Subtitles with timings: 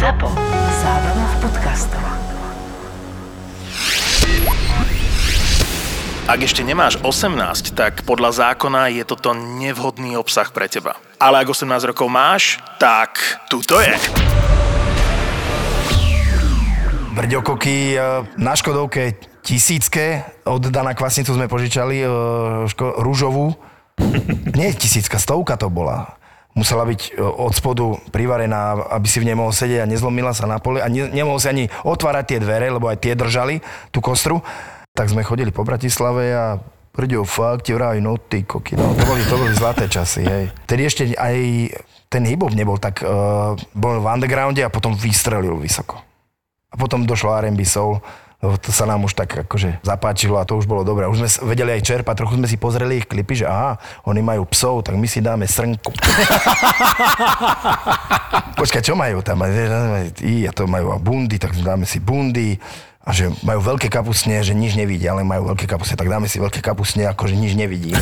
[0.00, 0.32] ZAPO.
[0.80, 2.00] Zábrná v podcastov.
[6.24, 10.96] Ak ešte nemáš 18, tak podľa zákona je toto nevhodný obsah pre teba.
[11.20, 13.20] Ale ak 18 rokov máš, tak
[13.52, 13.92] tu to je.
[17.12, 22.08] Brďokoky e, na Škodovke tisícke, od Dana Kvasnicu sme požičali e,
[22.72, 23.52] ško- rúžovú.
[24.56, 26.19] Nie tisícka, stovka to bola.
[26.54, 30.50] Musela byť e, od spodu privarená, aby si v nej mohol sedieť a nezlomila sa
[30.50, 33.62] na pole a ne, nemohol si ani otvárať tie dvere, lebo aj tie držali
[33.94, 34.42] tú kostru.
[34.90, 36.58] Tak sme chodili po Bratislave a
[36.90, 40.44] Brďo, fakt, ti vraj, no ty koky, no to boli, to boli zlaté časy, hej.
[40.66, 41.36] Tedy ešte aj
[42.10, 46.02] ten hip nebol tak, uh, bol v undergrounde a potom vystrelil vysoko.
[46.68, 48.02] A potom došlo R&B Soul,
[48.40, 51.04] lebo to sa nám už tak akože zapáčilo a to už bolo dobré.
[51.04, 53.76] Už sme vedeli aj čerpať, trochu sme si pozreli ich klipy, že aha,
[54.08, 55.92] oni majú psov, tak my si dáme srnku.
[58.60, 59.44] Počkaj, čo majú tam?
[60.24, 62.56] I, a to majú a bundy, tak dáme si bundy.
[63.00, 66.36] A že majú veľké kapusne, že nič nevidia, ale majú veľké kapusne, tak dáme si
[66.36, 67.96] veľké kapusne, ako že nič nevidíme.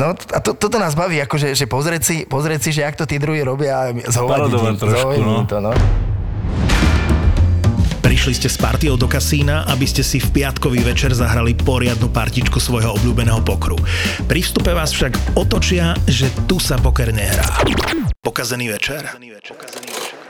[0.00, 3.08] no, a to, toto nás baví, akože, že pozrieť si, pozrieť si, že jak to
[3.08, 5.48] tí druhí robia Parodovať im- trošku, no.
[5.48, 5.72] to, no.
[8.00, 12.56] Prišli ste s partiou do kasína, aby ste si v piatkový večer zahrali poriadnu partičku
[12.56, 13.76] svojho obľúbeného pokru.
[14.24, 17.60] Pri vstupe vás však otočia, že tu sa poker nehrá.
[18.24, 19.04] Pokazený večer?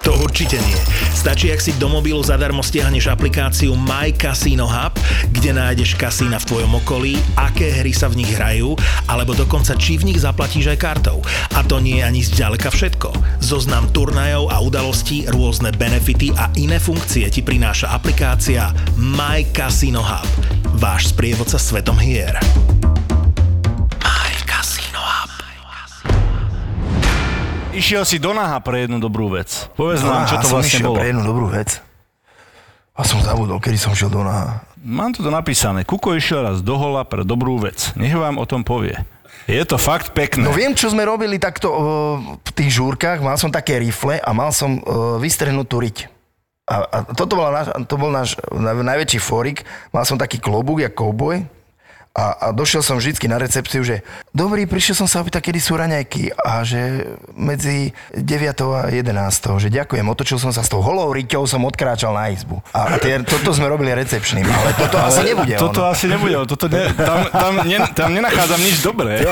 [0.00, 0.80] To určite nie.
[1.12, 4.96] Stačí, ak si do mobilu zadarmo stiahneš aplikáciu My Casino Hub,
[5.28, 8.72] kde nájdeš kasína v tvojom okolí, aké hry sa v nich hrajú,
[9.04, 11.20] alebo dokonca či v nich zaplatíš aj kartou.
[11.52, 13.12] A to nie je ani zďaleka všetko.
[13.44, 20.28] Zoznam turnajov a udalostí, rôzne benefity a iné funkcie ti prináša aplikácia My Casino Hub.
[20.80, 22.40] Váš sprievodca svetom hier.
[27.80, 29.48] Išiel si do naha pre jednu dobrú vec.
[29.72, 31.00] Povedz nám, čo to vlastne bolo.
[31.00, 31.80] pre jednu dobrú vec.
[32.92, 34.60] A som zabudol, kedy som šiel do naha.
[34.84, 35.88] Mám to tu napísané.
[35.88, 37.96] Kuko išiel raz do hola pre dobrú vec.
[37.96, 39.00] Nech vám o tom povie.
[39.48, 40.44] Je to fakt pekné.
[40.44, 41.80] No viem, čo sme robili takto uh,
[42.44, 43.24] v tých žúrkach.
[43.24, 46.04] Mal som také rifle a mal som uh, vystrehnutú riť.
[46.68, 49.64] A, a toto bola náš, to bol náš naj- najväčší fórik.
[49.90, 51.48] Mal som taký klobúk, jak kouboj.
[52.10, 54.02] A, a došiel som vždycky na recepciu, že
[54.34, 56.34] dobrý, prišiel som sa opýtať, kedy sú raňajky.
[56.34, 58.26] A že medzi 9
[58.66, 59.06] a 11.
[59.56, 62.58] Že ďakujem, otočil som sa s tou holou riťou, som odkráčal na izbu.
[62.74, 65.94] A, a tie, toto sme robili recepčným, ale toto asi nebude Toto ono.
[65.94, 66.34] asi nebude.
[66.50, 69.22] Toto ne, tam, tam, ne, tam nenachádzam nič dobré.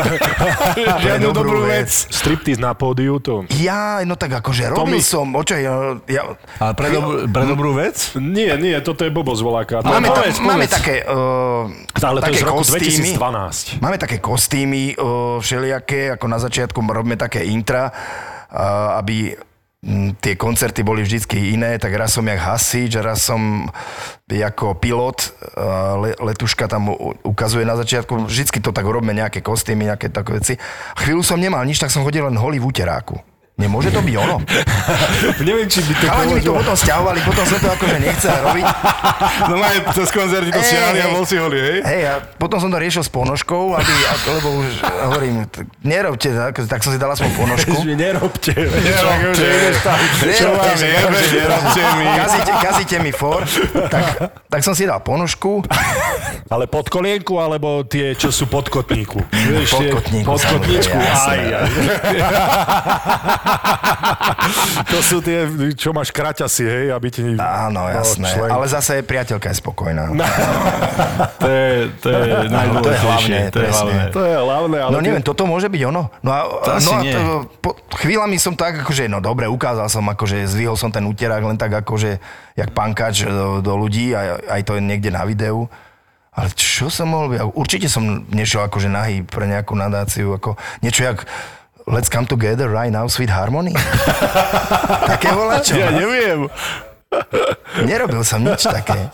[1.03, 1.91] Žiadnu dobrú vec.
[1.91, 2.15] vec.
[2.15, 3.43] Striptease na pódiu, to...
[3.59, 5.75] Ja, no tak akože robil mi- som, očaj, ja,
[6.07, 6.23] ja,
[6.63, 8.15] Ale pre, dobrú, pre dobrú vec?
[8.15, 9.75] Nie, nie, toto je blbosť voláka.
[9.83, 11.67] To- Máme, ta, máme také, uh,
[11.99, 13.17] Ale to je také z roku kostýmy.
[13.17, 13.81] 2012.
[13.81, 17.89] Máme také kostýmy uh, všelijaké, ako na začiatku robíme také intra,
[18.97, 19.37] aby
[20.19, 23.71] tie koncerty boli vždycky iné, tak raz som jak hasič, raz som
[24.27, 25.19] ako pilot,
[26.03, 26.91] le, letuška tam
[27.23, 30.55] ukazuje na začiatku, vždycky to tak robíme nejaké kostýmy, nejaké také veci.
[30.99, 33.23] Chvíľu som nemal nič, tak som chodil len holý v uteráku.
[33.59, 34.39] Nemôže to byť ono.
[35.49, 38.65] Neviem, či by to Chalani mi to potom stiahovali, potom som to akože nechcel robiť.
[39.49, 41.79] No maj, cez koncerty to stiahli a bol si holý, hej?
[41.83, 43.93] Hej, a potom som to riešil s ponožkou, aby,
[44.29, 44.71] lebo už
[45.09, 45.35] hovorím,
[45.81, 47.73] nerobte, tak, tak som si dal aspoň ponožku.
[47.89, 48.53] Nerobte.
[48.55, 49.47] Nerobte.
[50.23, 52.05] Nerobte mi.
[52.15, 53.43] Kazíte, kazíte mi for,
[53.89, 54.05] tak,
[54.47, 55.65] tak som si dal ponožku.
[56.49, 59.21] Ale pod kolienku, alebo tie, čo sú pod kotníku?
[59.29, 60.97] Tie- kotníku, Pod kotníčku.
[60.97, 61.69] Aj, aj.
[64.93, 65.45] to sú tie,
[65.75, 67.23] čo máš kraťasy, hej, aby ti...
[67.37, 68.29] Áno, no, jasné.
[68.35, 70.05] člen- Ale zase priateľka je spokojná.
[71.39, 73.39] To je, to je to je najdôležitejšie.
[73.55, 74.03] To je hlavné.
[74.11, 74.91] To je hlavné, ale...
[74.91, 76.11] No neviem, toto môže byť ono.
[76.21, 77.21] No a, To no a to,
[77.63, 77.71] po,
[78.03, 81.71] chvíľami som tak, akože, no dobre, ukázal som, akože zvihol som ten úterák len tak,
[81.87, 82.19] akože,
[82.59, 85.71] jak pankač do, do ľudí, aj, aj to je niekde na videu.
[86.35, 87.41] Ale čo som mohol byť?
[87.55, 90.55] Určite som nešiel akože nahý pre nejakú nadáciu, ako
[90.87, 91.27] niečo jak
[91.89, 93.73] Let's come together right now, sweet harmony.
[95.13, 95.73] Také volačo.
[95.75, 96.53] Ja neviem.
[97.89, 99.09] Nerobil som nič také.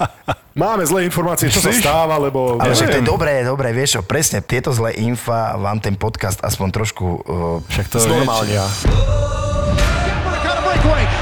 [0.58, 2.58] Máme zlé informácie, čo sa stáva, lebo...
[2.58, 6.42] Ale že to je dobré, dobré, vieš čo, presne tieto zlé infa vám ten podcast
[6.42, 7.06] aspoň trošku...
[7.22, 8.06] Uh, Však to je...
[8.10, 8.66] Znormálnia.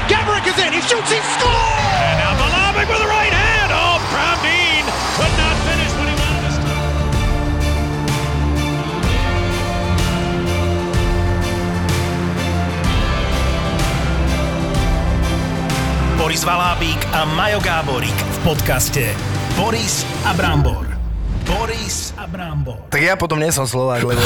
[0.07, 0.73] Gabrick is in.
[0.73, 1.11] He shoots.
[1.11, 1.62] He scores.
[16.33, 19.05] Boris Valábík a Majo Gáborík v podcaste
[19.53, 20.81] Boris a Brambor.
[21.45, 22.89] Boris a Brambor.
[22.89, 24.17] Tak ja potom nie som Slovák, lebo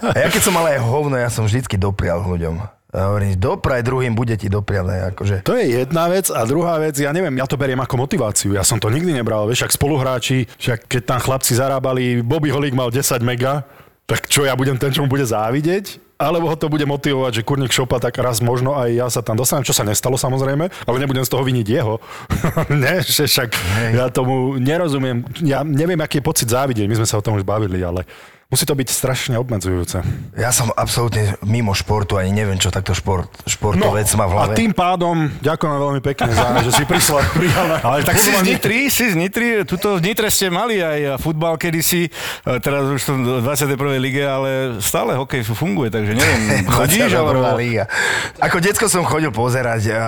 [0.00, 2.64] a ja keď som mal aj hovno, ja som vždycky doprial ľuďom.
[2.96, 5.12] Ja hovorím, dopraj druhým, bude ti dopriané.
[5.12, 5.44] Akože.
[5.44, 8.56] To je jedna vec a druhá vec, ja neviem, ja to beriem ako motiváciu.
[8.56, 12.72] Ja som to nikdy nebral, vieš, ak spoluhráči, však keď tam chlapci zarábali, Bobby Holík
[12.72, 13.68] mal 10 mega,
[14.08, 16.05] tak čo ja budem ten, čo mu bude závidieť?
[16.16, 19.36] Alebo ho to bude motivovať, že kurník šopa, tak raz možno aj ja sa tam
[19.36, 22.00] dostanem, čo sa nestalo samozrejme, ale nebudem z toho viniť jeho.
[22.72, 23.52] ne, že však
[23.92, 25.28] ja tomu nerozumiem.
[25.44, 28.08] Ja neviem, aký je pocit závidieť, my sme sa o tom už bavili, ale
[28.46, 30.06] musí to byť strašne obmedzujúce.
[30.38, 34.46] Ja som absolútne mimo športu, ani neviem, čo takto šport, športovec má v hlave.
[34.46, 37.20] No, a tým pádom ďakujem veľmi pekne za, že si prišla.
[37.42, 37.76] prijala.
[37.82, 41.58] Ale tak si z Nitry, si z Nitry, tuto v Nitre ste mali aj futbal
[41.58, 43.98] kedysi, e, teraz už som v 21.
[43.98, 47.18] lige, ale stále hokej funguje, takže neviem, chodíš, 21.
[47.18, 47.58] alebo...
[47.58, 47.90] Liga.
[48.38, 50.02] Ako decko som chodil pozerať a, a,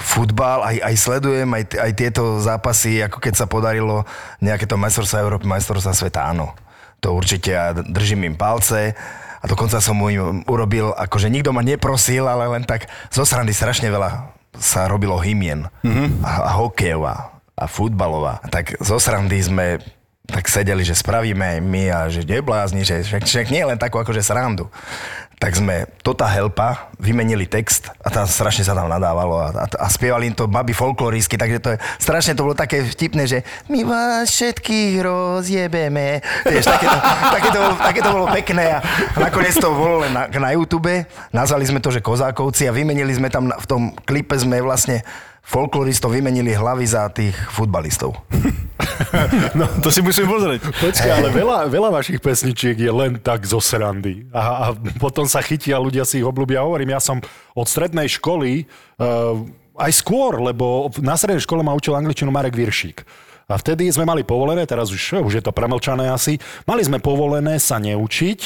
[0.00, 4.08] futbal, aj, aj sledujem aj, aj tieto zápasy, ako keď sa podarilo
[4.40, 6.63] nejaké to majstrovstvá Európy, majstrovstvá sveta, áno.
[7.04, 8.96] To určite a držím im palce.
[9.38, 13.52] A dokonca som mu im urobil, akože nikto ma neprosil, ale len tak zo srandy
[13.52, 16.24] strašne veľa sa robilo hymien mm-hmm.
[16.24, 18.40] a, a hokejová a futbalová.
[18.48, 19.84] Tak zo srandy sme
[20.24, 24.00] tak sedeli, že spravíme aj my a že neblázni, že však, však nie len takú
[24.00, 24.72] akože srandu.
[25.38, 29.86] Tak sme Tota Helpa vymenili text a tam strašne sa tam nadávalo a, a, a
[29.90, 33.38] spievali im to baby folklorísky, takže to je, strašne to bolo také vtipné, že
[33.68, 36.22] my vás všetkých rozjebeme.
[36.46, 36.98] Vieš, také, to,
[37.34, 38.78] také, to bolo, také to bolo pekné a
[39.18, 40.92] nakoniec to bolo len na, na YouTube.
[41.34, 45.04] Nazvali sme to, že Kozákovci a vymenili sme tam v tom klipe sme vlastne
[45.44, 48.16] folkloristov vymenili hlavy za tých futbalistov.
[49.58, 50.66] No, to si musím pozrieť.
[50.66, 54.26] Počkaj, ale veľa, veľa vašich pesničiek je len tak zo srandy.
[54.34, 54.66] A, a
[54.98, 56.64] potom sa chytia, ľudia si ich obľúbia.
[56.64, 57.22] Hovorím, ja som
[57.54, 58.66] od strednej školy,
[58.98, 59.38] uh,
[59.78, 63.02] aj skôr, lebo na strednej škole ma učil angličtinu Marek Viršík.
[63.44, 67.60] A vtedy sme mali povolené, teraz už, už je to premlčané asi, mali sme povolené
[67.60, 68.40] sa neučiť,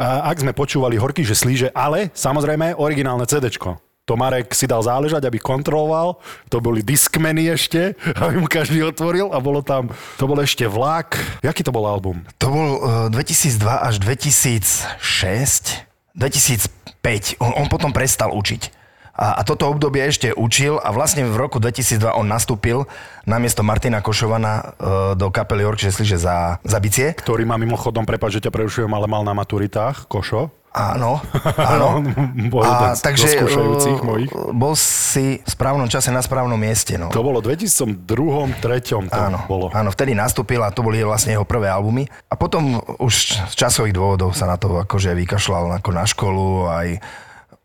[0.00, 3.89] a ak sme počúvali horky, že slíže, ale samozrejme originálne CDčko.
[4.08, 6.18] To Marek si dal záležať, aby kontroloval.
[6.50, 7.94] To boli diskmeny ešte,
[8.24, 11.20] aby mu každý otvoril a bolo tam, to bol ešte vlak.
[11.44, 12.26] Jaký to bol album?
[12.42, 14.98] To bol uh, 2002 až 2006,
[16.16, 17.38] 2005.
[17.38, 18.80] On, on potom prestal učiť.
[19.20, 22.88] A, a toto obdobie ešte učil a vlastne v roku 2002 on nastúpil
[23.28, 24.64] namiesto Martina Košovana uh,
[25.12, 27.12] do kapely Orkže Slyže za, za bicie.
[27.12, 30.59] Ktorý má mimochodom, prepáč, že ťa prerušujem, ale mal na maturitách, Košo.
[30.70, 31.18] Áno,
[31.74, 31.98] áno.
[32.46, 34.30] Bol zo skúšajúcich uh, mojich.
[34.54, 36.94] bol si v správnom čase na správnom mieste.
[36.94, 37.10] No.
[37.10, 39.66] To bolo v 2002 2003 to Áno, bolo.
[39.74, 42.06] áno, vtedy nastúpil a to boli vlastne jeho prvé albumy.
[42.30, 43.14] A potom už
[43.50, 46.88] z časových dôvodov sa na to akože vykašľal ako na školu, aj,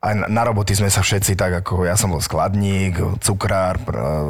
[0.02, 3.78] aj na- roboty sme sa všetci tak, ako ja som bol skladník, cukrár,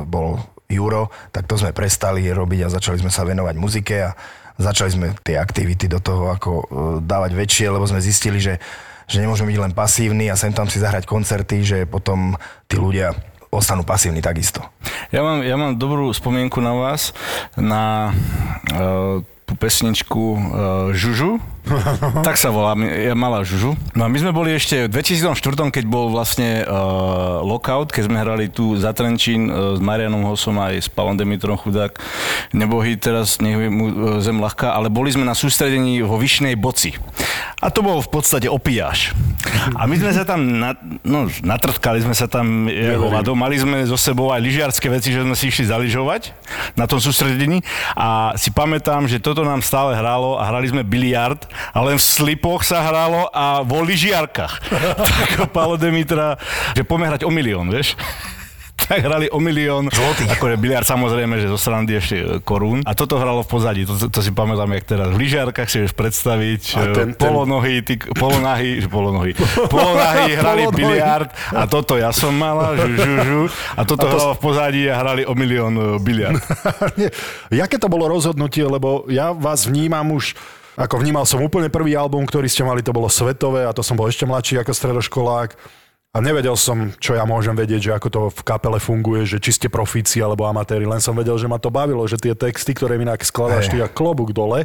[0.04, 0.36] bol
[0.66, 4.18] Juro, tak to sme prestali robiť a začali sme sa venovať muzike a
[4.56, 6.66] začali sme tie aktivity do toho ako e,
[7.04, 8.60] dávať väčšie, lebo sme zistili, že,
[9.08, 12.36] že nemôžeme byť len pasívni a sem tam si zahrať koncerty, že potom
[12.68, 13.16] tí ľudia
[13.56, 14.60] ostanú pasívni takisto.
[15.16, 17.16] Ja mám, ja mám dobrú spomienku na vás,
[17.56, 18.12] na
[18.76, 20.40] uh, tú pesničku uh,
[20.92, 21.40] Žužu.
[22.28, 23.74] tak sa volá, ja mala Žužu.
[23.98, 28.18] No a my sme boli ešte v 2004, keď bol vlastne uh, lockout, keď sme
[28.22, 31.98] hrali tu za Trenčín uh, s Marianom Hosom aj s Pavlom Demitrom Chudák.
[32.54, 36.94] Nebohy teraz, nech mu uh, zem ľahká, ale boli sme na sústredení vo Vyšnej Boci.
[37.64, 39.16] A to bol v podstate opijáš.
[39.74, 43.32] A my sme sa tam, na, no, natrtkali sme sa tam ako vado.
[43.34, 46.36] Mali sme so sebou aj lyžiarske veci, že sme si išli zaližovať
[46.78, 47.66] na tom sústredení.
[47.98, 52.06] A si pamätám, že toto nám stále hralo a hrali sme biliard, a len v
[52.06, 54.54] slipoch sa hralo a vo lyžiarkách.
[55.22, 56.36] tak Paolo Demitra,
[56.72, 57.96] že poďme hrať o milión, vieš
[58.86, 59.88] tak hrali o milión.
[59.88, 60.30] Zlotých.
[60.30, 62.84] Akože biliard samozrejme, že zo srandy ešte e, korún.
[62.84, 65.10] A toto hralo v pozadí, to, to si pamätám, jak teraz.
[65.10, 69.32] V lyžiarkách si vieš predstaviť, A e, ten- ten- polonohy, ty, polonahy, že polonohy,
[69.72, 70.78] polonahy hrali Polonohy.
[70.78, 73.42] biliard a toto ja som mala, žu, žu, žu,
[73.74, 76.38] a toto A to- hralo v pozadí a hrali o milión e, biliard.
[77.50, 80.36] Jaké to bolo rozhodnutie, lebo ja vás vnímam už
[80.76, 83.96] ako vnímal som úplne prvý album, ktorý ste mali, to bolo Svetové a to som
[83.96, 85.56] bol ešte mladší ako stredoškolák.
[86.16, 89.52] A nevedel som, čo ja môžem vedieť, že ako to v kapele funguje, že či
[89.52, 90.88] ste profíci alebo amatéri.
[90.88, 93.84] Len som vedel, že ma to bavilo, že tie texty, ktoré mi inak skladáš, ty
[93.92, 94.64] klobúk dole,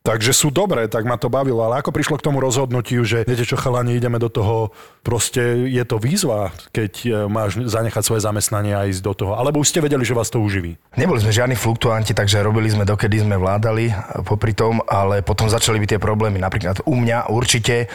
[0.00, 1.60] takže sú dobré, tak ma to bavilo.
[1.64, 4.72] Ale ako prišlo k tomu rozhodnutiu, že viete čo, chalani, ideme do toho,
[5.04, 9.32] proste je to výzva, keď e, máš zanechať svoje zamestnanie a ísť do toho.
[9.36, 10.80] Alebo už ste vedeli, že vás to uživí.
[10.96, 15.50] Neboli sme žiadni fluktuanti, takže robili sme dokedy sme vládali a popri tom, ale potom
[15.50, 16.40] začali byť tie problémy.
[16.40, 17.90] Napríklad u mňa určite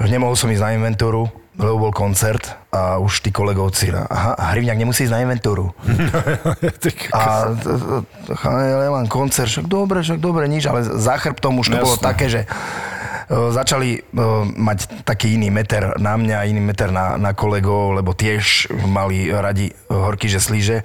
[0.00, 5.04] nemohol som ísť na inventúru, lebo bol koncert a už tí kolegovci, aha, Hrivňák nemusí
[5.04, 5.76] ísť na inventúru.
[7.12, 7.52] A
[8.56, 11.84] ja mám koncert, však dobre, však dobre, nič, ale za chrbtom už to Jasné.
[11.84, 12.48] bolo také, že
[13.32, 14.00] začali e,
[14.56, 19.72] mať taký iný meter na mňa, iný meter na, na kolegov, lebo tiež mali radi
[19.88, 20.84] horky, že slíže e,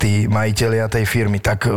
[0.00, 1.72] tí majiteľia tej firmy, tak e,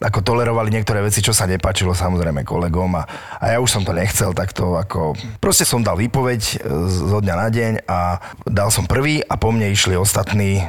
[0.00, 3.02] ako tolerovali niektoré veci, čo sa nepáčilo samozrejme kolegom a,
[3.40, 5.16] a ja už som to nechcel, tak to ako...
[5.40, 6.56] Proste som dal výpoveď e,
[6.88, 10.60] zo dňa na deň a dal som prvý a po mne išli ostatní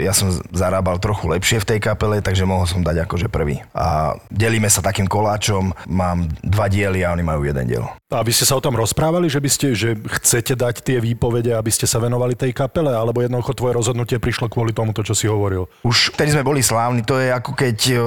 [0.00, 3.60] ja som zarábal trochu lepšie v tej kapele, takže mohol som dať akože prvý.
[3.76, 7.84] A delíme sa takým koláčom, mám dva diely a oni majú jeden diel.
[8.10, 11.54] A vy ste sa o tom rozprávali, že by ste, že chcete dať tie výpovede,
[11.54, 15.14] aby ste sa venovali tej kapele, alebo jednoducho tvoje rozhodnutie prišlo kvôli tomu, to, čo
[15.14, 15.70] si hovoril?
[15.86, 17.76] Už vtedy sme boli slávni, to je ako keď...
[17.94, 18.00] e,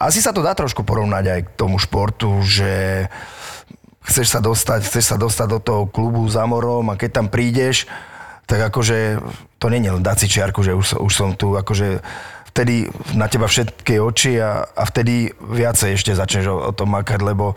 [0.00, 3.04] Asi sa to dá trošku porovnať aj k tomu športu, že
[4.00, 7.84] chceš sa dostať, chceš sa dostať do toho klubu za morom a keď tam prídeš,
[8.50, 9.22] tak akože
[9.62, 12.02] to nie je len dať si čiarku, že už, už som tu, akože
[12.50, 17.22] vtedy na teba všetky oči a, a vtedy viacej ešte začneš o, o tom makať,
[17.22, 17.54] lebo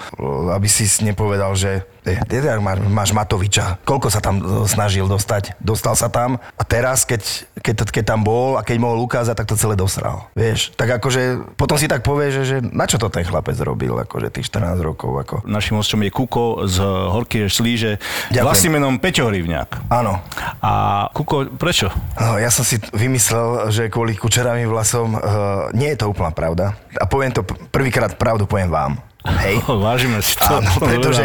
[0.53, 5.07] aby si nepovedal, že e, ty tak máš, máš Matoviča, koľko sa tam o, snažil
[5.07, 7.21] dostať, dostal sa tam a teraz, keď,
[7.59, 10.27] keď, keď tam bol a keď mohol ukázať, tak to celé dosral.
[10.35, 13.95] Vieš, tak akože potom si tak povieš, že, že na čo to ten chlapec robil,
[14.03, 15.35] akože tých 14 rokov, ako.
[15.47, 17.97] Našim hostom je Kuko z Horky Slíže,
[18.31, 18.43] Ďakujem.
[18.45, 19.91] vlastným menom Peťo Hrivňák.
[19.91, 20.19] Áno,
[20.63, 20.71] A
[21.11, 21.91] Kuko, prečo?
[22.19, 25.21] No, ja som si vymyslel, že kvôli kučeravým vlasom uh,
[25.75, 26.75] nie je to úplná pravda.
[26.97, 29.12] A poviem to prvýkrát pravdu, poviem vám.
[29.23, 29.63] Hej.
[29.87, 30.59] Vážime si to.
[30.59, 31.23] Áno, pretože,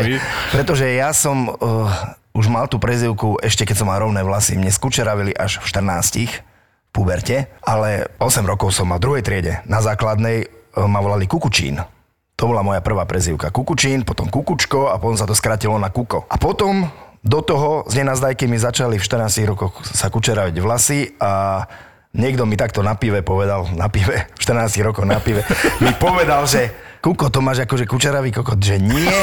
[0.54, 1.90] pretože ja som uh,
[2.34, 4.54] už mal tú prezivku ešte keď som mal rovné vlasy.
[4.54, 9.52] Mne skučeravili až v 14 v puberte, ale 8 rokov som mal v druhej triede.
[9.66, 11.82] Na základnej uh, ma volali Kukučín.
[12.38, 13.50] To bola moja prvá prezivka.
[13.50, 16.30] Kukučín, potom Kukučko a potom sa to skratilo na Kuko.
[16.30, 16.86] A potom
[17.26, 21.66] do toho z nenazdajky mi začali v 14 rokoch sa kučeraviť vlasy a
[22.14, 25.42] niekto mi takto na pive povedal, na pive, v 14 rokoch na pive,
[25.82, 29.06] mi povedal, že Kuko, to máš akože kučeravý kokot, že nie.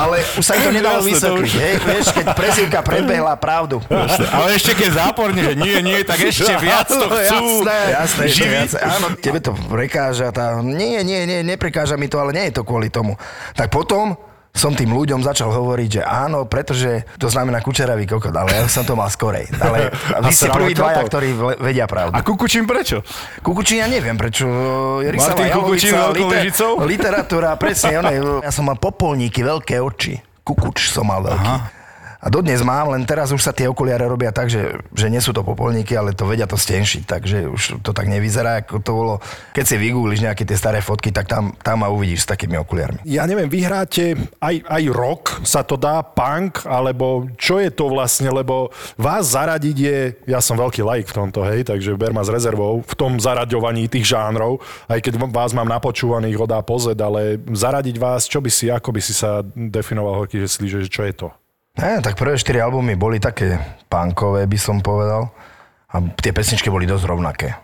[0.00, 3.32] Ale už sa im to nedalo Jasné, to vysvetliť, už- hej, vieš, keď prezivka predbehla
[3.40, 3.80] pravdu.
[4.28, 7.64] Ale ešte keď záporne, že nie, nie, tak ešte viac to chcú.
[7.64, 8.52] Jasné, ešte živiť.
[8.52, 8.70] viac.
[8.76, 10.28] Áno, tebe to prekáža.
[10.36, 10.60] Tá...
[10.60, 13.16] Nie, nie, nie, neprekáža mi to, ale nie je to kvôli tomu.
[13.56, 14.20] Tak potom
[14.54, 18.82] som tým ľuďom začal hovoriť, že áno, pretože to znamená kučeravý kokot, ale ja som
[18.82, 19.46] to mal skorej.
[19.62, 19.94] Ale
[20.26, 21.14] vy ste prví dvaja, to?
[21.14, 21.28] ktorí
[21.62, 22.18] vedia pravdu.
[22.18, 23.06] A Kukučín prečo?
[23.40, 24.50] Kukučín, ja neviem, prečo.
[25.04, 25.94] Rysava Martin Kukučín
[26.26, 26.82] lyžicou?
[26.82, 28.02] literatúra, presne.
[28.02, 30.18] One, ja som mal popolníky, veľké oči.
[30.42, 31.48] Kukuč som mal veľký.
[31.54, 31.77] Aha.
[32.18, 35.30] A dodnes mám, len teraz už sa tie okuliare robia tak, že, že nie sú
[35.30, 39.14] to popolníky, ale to vedia to stenšiť, takže už to tak nevyzerá, ako to bolo.
[39.54, 43.06] Keď si vygoogliš nejaké tie staré fotky, tak tam, tam ma uvidíš s takými okuliarmi.
[43.06, 47.86] Ja neviem, vy hráte aj, aj rock, sa to dá, punk, alebo čo je to
[47.86, 52.26] vlastne, lebo vás zaradiť je, ja som veľký laik v tomto, hej, takže ber ma
[52.26, 54.58] s rezervou, v tom zaraďovaní tých žánrov,
[54.90, 58.66] aj keď vás mám napočúvaných od A po Z, ale zaradiť vás, čo by si,
[58.74, 61.30] ako by si sa definoval horky, že slíže, že čo je to?
[61.78, 63.54] Ne, tak prvé štyri albumy boli také
[63.86, 65.30] punkové, by som povedal.
[65.94, 67.54] A tie pesničky boli dosť rovnaké.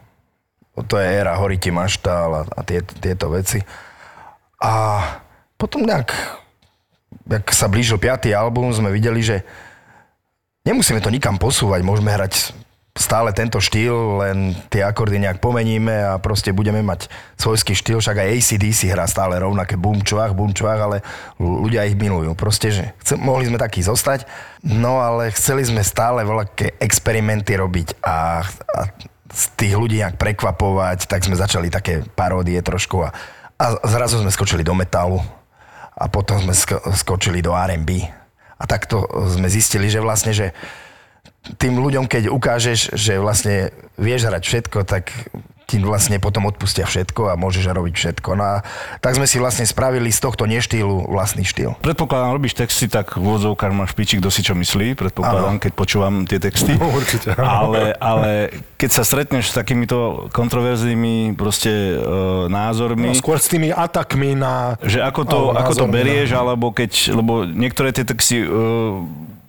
[0.75, 3.59] To je éra Horiti Maštál a, a tie, tieto veci.
[4.63, 5.03] A
[5.59, 6.15] potom nejak,
[7.27, 9.43] jak sa blížil piatý album, sme videli, že
[10.63, 12.55] nemusíme to nikam posúvať, môžeme hrať
[12.95, 18.23] stále tento štýl, len tie akordy nejak pomeníme a proste budeme mať svojský štýl, však
[18.23, 20.97] aj ACDC hrá stále rovnaké bum čvach, bum čvach, ale
[21.43, 22.39] ľu- ľudia ich milujú.
[22.39, 24.31] Proste, že chce, mohli sme takí zostať,
[24.63, 28.81] no ale chceli sme stále veľké experimenty robiť a, a
[29.27, 33.11] z tých ľudí nejak prekvapovať, tak sme začali také paródie trošku a,
[33.59, 35.19] a zrazu sme skočili do metalu
[35.99, 38.07] a potom sme sko- skočili do R&B.
[38.55, 39.03] A takto
[39.35, 40.55] sme zistili, že vlastne, že
[41.57, 45.13] tým ľuďom, keď ukážeš, že vlastne vieš hrať všetko, tak
[45.65, 48.37] ti vlastne potom odpustia všetko a môžeš robiť všetko.
[48.37, 48.55] No a
[49.01, 51.73] tak sme si vlastne spravili z tohto neštýlu vlastný štýl.
[51.81, 56.29] Predpokladám, robíš texty, tak v úvodzovkách máš piči, kto si čo myslí, predpokladám, keď počúvam
[56.29, 56.77] tie texty.
[56.77, 57.33] No, určite.
[57.41, 61.97] Ale, ale keď sa stretneš s takýmito kontroverznými proste e,
[62.53, 64.77] názormi, No, skôr s tými atakmi na...
[64.85, 68.49] že ako to, ako to názormi na- berieš, alebo keď, lebo niektoré tie texty e,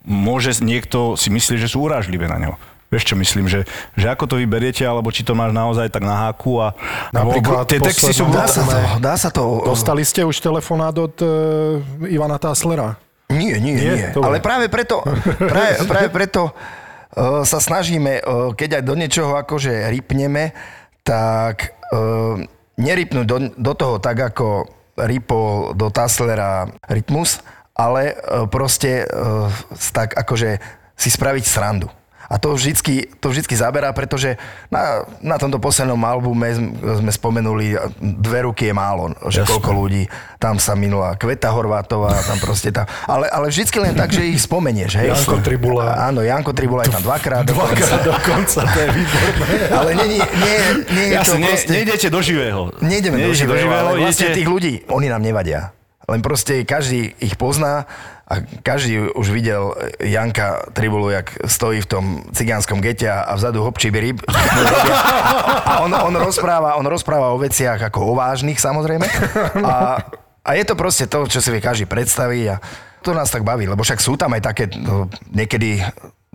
[0.05, 2.53] môže niekto si myslí, že sú urážlivé na ňo.
[2.93, 3.65] Vieš čo myslím, že,
[3.97, 6.77] že ako to vyberiete, alebo či to máš naozaj tak na háku a
[7.09, 9.65] Napríklad tie texty sú Dá sa to, dá sa to...
[9.65, 12.95] Dostali ste už telefonát od uh, Ivana Táslera?
[13.33, 13.93] Nie, nie, Nie?
[13.97, 14.07] nie.
[14.13, 15.01] Ale práve preto,
[15.41, 20.53] práve, práve preto uh, sa snažíme, uh, keď aj do niečoho akože rypneme,
[21.01, 22.37] tak uh,
[22.77, 27.41] nerypnúť do, do toho tak, ako rypol do Taslera rytmus,
[27.75, 29.51] ale uh, proste uh,
[29.91, 30.57] tak akože
[30.95, 31.91] si spraviť srandu.
[32.25, 34.33] A to vždycky, to vždycky zaberá, pretože
[34.73, 36.69] na, na tomto poslednom albume sme,
[37.05, 39.51] sme spomenuli, dve ruky je málo, že Jasné.
[39.53, 40.03] koľko ľudí.
[40.41, 42.89] Tam sa minula Kveta Horvátová, tam proste tam.
[43.05, 45.13] Ale, ale vždycky len tak, že ich spomenieš, hej?
[45.13, 46.01] Janko Tribula.
[46.01, 47.45] Áno, Janko Tribula je tam dvakrát.
[47.45, 49.57] Dvakrát dokonca, to je výborné.
[49.69, 50.55] Ale nie, nie, nie,
[50.97, 51.71] nie je to Jasne, ne, proste...
[51.77, 52.61] nejdete do živého.
[52.81, 55.69] Nejdeme do Nejdete živého, ale vlastne idete- tých ľudí, oni nám nevadia.
[56.05, 57.89] Len proste každý ich pozná
[58.25, 63.93] a každý už videl Janka Tribulu, jak stojí v tom cigánskom gete a vzadu hopčí
[63.93, 64.21] ryb.
[65.65, 69.05] A on, on, rozpráva, on rozpráva o veciach ako o vážnych samozrejme.
[69.61, 70.01] A,
[70.41, 72.55] a je to proste to, čo si vie každý predstaviť a
[73.05, 75.85] to nás tak baví, lebo však sú tam aj také no, niekedy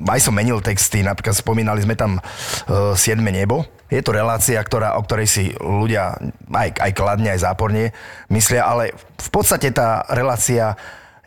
[0.08, 3.68] aj som menil texty, napríklad spomínali sme tam uh, Siedme nebo.
[3.90, 6.14] Je to relácia, ktorá, o ktorej si ľudia
[6.54, 7.90] aj, aj kladne, aj záporne
[8.30, 10.78] myslia, ale v podstate tá relácia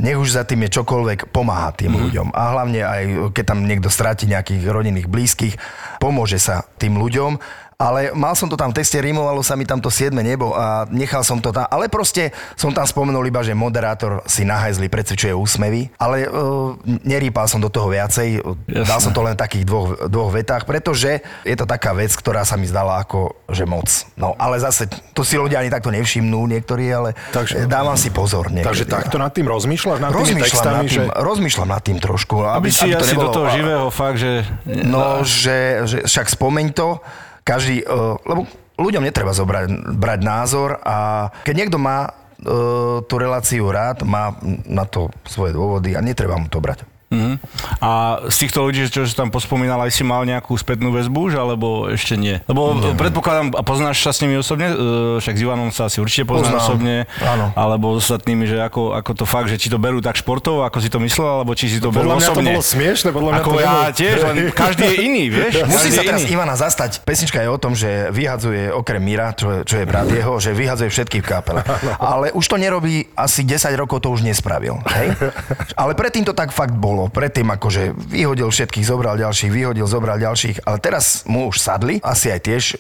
[0.01, 2.01] nech už za tým je čokoľvek, pomáha tým mm.
[2.08, 2.27] ľuďom.
[2.34, 3.03] A hlavne aj
[3.36, 5.56] keď tam niekto stráti nejakých rodinných blízkych,
[6.01, 7.38] pomôže sa tým ľuďom.
[7.84, 10.88] Ale mal som to tam v texte, rimovalo sa mi tam to siedme nebo a
[10.88, 11.68] nechal som to tam.
[11.68, 15.92] Ale proste som tam spomenul iba, že moderátor si nahajzli precvičuje úsmevy.
[16.00, 16.74] Ale uh,
[17.04, 18.40] nerýpal som do toho viacej.
[18.40, 18.88] Jasné.
[18.88, 22.48] Dal som to len v takých dvoch, dvoch vetách, pretože je to taká vec, ktorá
[22.48, 23.88] sa mi zdala ako, že moc.
[24.16, 28.08] No ale zase, to si ľudia ani takto nevšimnú niektorí, ale Takže- Takže, dávam si
[28.10, 28.48] pozor.
[28.48, 28.63] Niekedy.
[28.63, 31.04] Takže takto nad tým rozmýšľaš, nad tými Rozmýšľam textami, nad, tým, že...
[31.12, 32.36] rozmýšľam nad tým trošku.
[32.48, 34.32] Aby si to asi do nebolo- toho živého fakt, že...
[34.63, 37.04] No, že, že však spomeň to,
[37.44, 38.48] každý, uh, lebo
[38.80, 44.36] ľuďom netreba zobrať, brať názor a keď niekto má uh, tú reláciu rád, má
[44.66, 46.88] na to svoje dôvody a netreba mu to brať.
[47.13, 47.34] Mhm.
[47.79, 47.89] A
[48.25, 51.88] z týchto ľudí, čo si tam pospomínal, aj si mal nejakú spätnú väzbu už, alebo
[51.88, 52.41] ešte nie?
[52.43, 52.96] Lebo nie.
[52.96, 54.75] predpokladám, a poznáš sa s nimi osobne, e,
[55.20, 57.46] však s Ivanom sa asi určite poznáš Poznám, osobne, áno.
[57.53, 60.77] alebo s ostatnými, že ako, ako to fakt, že či to berú tak športovo, ako
[60.79, 62.50] si to myslel, alebo či si to berú Podľa mňa to osobne.
[62.50, 65.51] bolo smiešne, podľa mňa ako to ja nebolo- tiež, len každý je iný, vieš?
[65.65, 66.34] Musí sa teraz iný.
[66.34, 66.91] Ivana zastať.
[67.03, 70.55] Pesnička je o tom, že vyhadzuje okrem Mira, čo je, čo je brat jeho, že
[70.55, 71.62] vyhadzuje všetkých v kapele.
[72.01, 74.79] Ale už to nerobí, asi 10 rokov to už nespravil.
[74.89, 75.13] Hej?
[75.82, 77.03] Ale predtým to tak fakt bolo.
[77.10, 80.64] Predtým akože vyhodil všetkých, zobral ďalších, vyhodil, zobral ďalších.
[80.64, 81.98] Ale teraz mu už sadli.
[82.06, 82.76] Asi aj tiež e,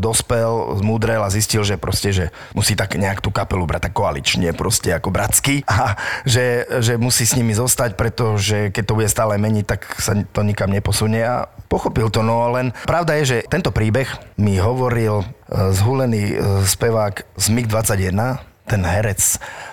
[0.00, 2.24] dospel, zmúdrel a zistil, že proste, že
[2.56, 5.66] musí tak nejak tú kapelu brať tak koalične, proste ako bratsky.
[5.74, 10.14] A že, že musí s nimi zostať, pretože keď to bude stále meniť, tak sa
[10.14, 11.20] to nikam neposunie.
[11.20, 14.06] A pochopil to, no len pravda je, že tento príbeh
[14.38, 15.26] mi hovoril e,
[15.74, 19.20] zhulený e, spevák z MiG-21, ten herec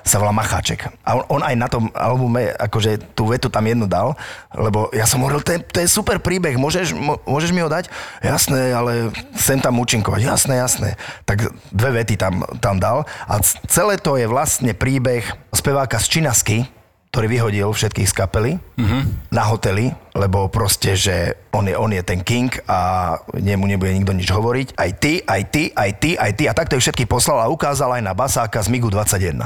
[0.04, 0.92] sa volá Macháček.
[1.08, 4.16] A on, on aj na tom albume, akože tú vetu tam jednu dal,
[4.52, 6.92] lebo ja som hovoril, to je, to je super príbeh, môžeš,
[7.24, 7.88] môžeš mi ho dať?
[8.20, 10.22] Jasné, ale sem tam účinkovať.
[10.28, 10.90] Jasné, jasné.
[11.24, 13.08] Tak dve vety tam, tam dal.
[13.32, 13.40] A
[13.72, 15.24] celé to je vlastne príbeh
[15.56, 16.68] speváka z Činasky,
[17.12, 19.36] ktorý vyhodil všetkých z kapely mm-hmm.
[19.36, 24.16] na hoteli, lebo proste, že on je, on je ten king a nemu nebude nikto
[24.16, 24.80] nič hovoriť.
[24.80, 26.44] Aj ty, aj ty, aj ty, aj ty.
[26.48, 29.44] A takto ich všetky poslal a ukázal aj na basáka z MIGu 21.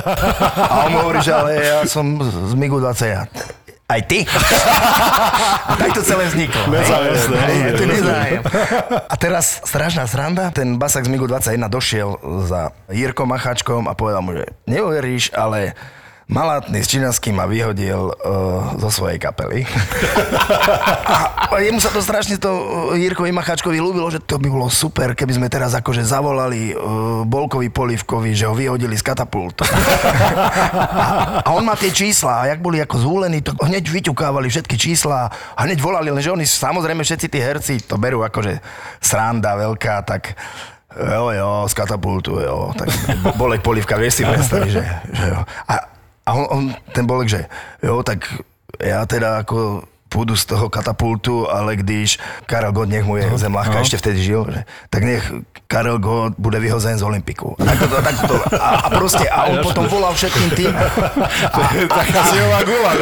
[0.72, 3.28] a on hovorí, že ale ja som z MIGu 21.
[3.84, 4.24] Aj ty?
[4.24, 6.72] A tak to celé vzniklo.
[6.72, 8.40] Nezájem.
[8.96, 12.16] A teraz strašná sranda, ten basák z MIGu 21 došiel
[12.48, 15.76] za Jirkom Macháčkom a povedal mu, že neuveríš, ale
[16.24, 18.14] Malátny s Činaským ma vyhodil uh,
[18.80, 19.68] zo svojej kapely.
[21.04, 22.64] a, a jemu sa to strašne to uh,
[22.96, 27.68] Jirkovi Macháčkovi ľúbilo, že to by bolo super, keby sme teraz akože zavolali uh, Bolkovi
[27.68, 29.68] Polivkovi, že ho vyhodili z katapultu.
[29.68, 34.80] a, a on má tie čísla a jak boli ako zúlení, to hneď vyťukávali všetky
[34.80, 38.64] čísla a hneď volali, lenže oni samozrejme všetci tí herci to berú akože
[38.96, 40.40] sranda veľká, tak
[40.94, 42.70] Jo, jo, z katapultu, jo.
[42.70, 42.86] Tak
[43.18, 45.42] Bo- Bolek Polivka, vieš si predstaviť, že, že jo.
[45.66, 45.90] A,
[46.24, 47.40] a on, on, ten Bolek, že
[47.84, 48.24] jo, tak
[48.80, 49.84] ja teda ako
[50.14, 54.46] pôjdu z toho katapultu, ale když Karel God, nech mu je zemláhka, ešte vtedy žil,
[54.46, 55.26] že, tak nech
[55.66, 57.58] Karel God bude vyhozen z Olympiku.
[57.58, 60.70] A, tak to, tak to, a, a proste, a on potom volal všetkým tým.
[61.98, 62.92] Taká silová gula,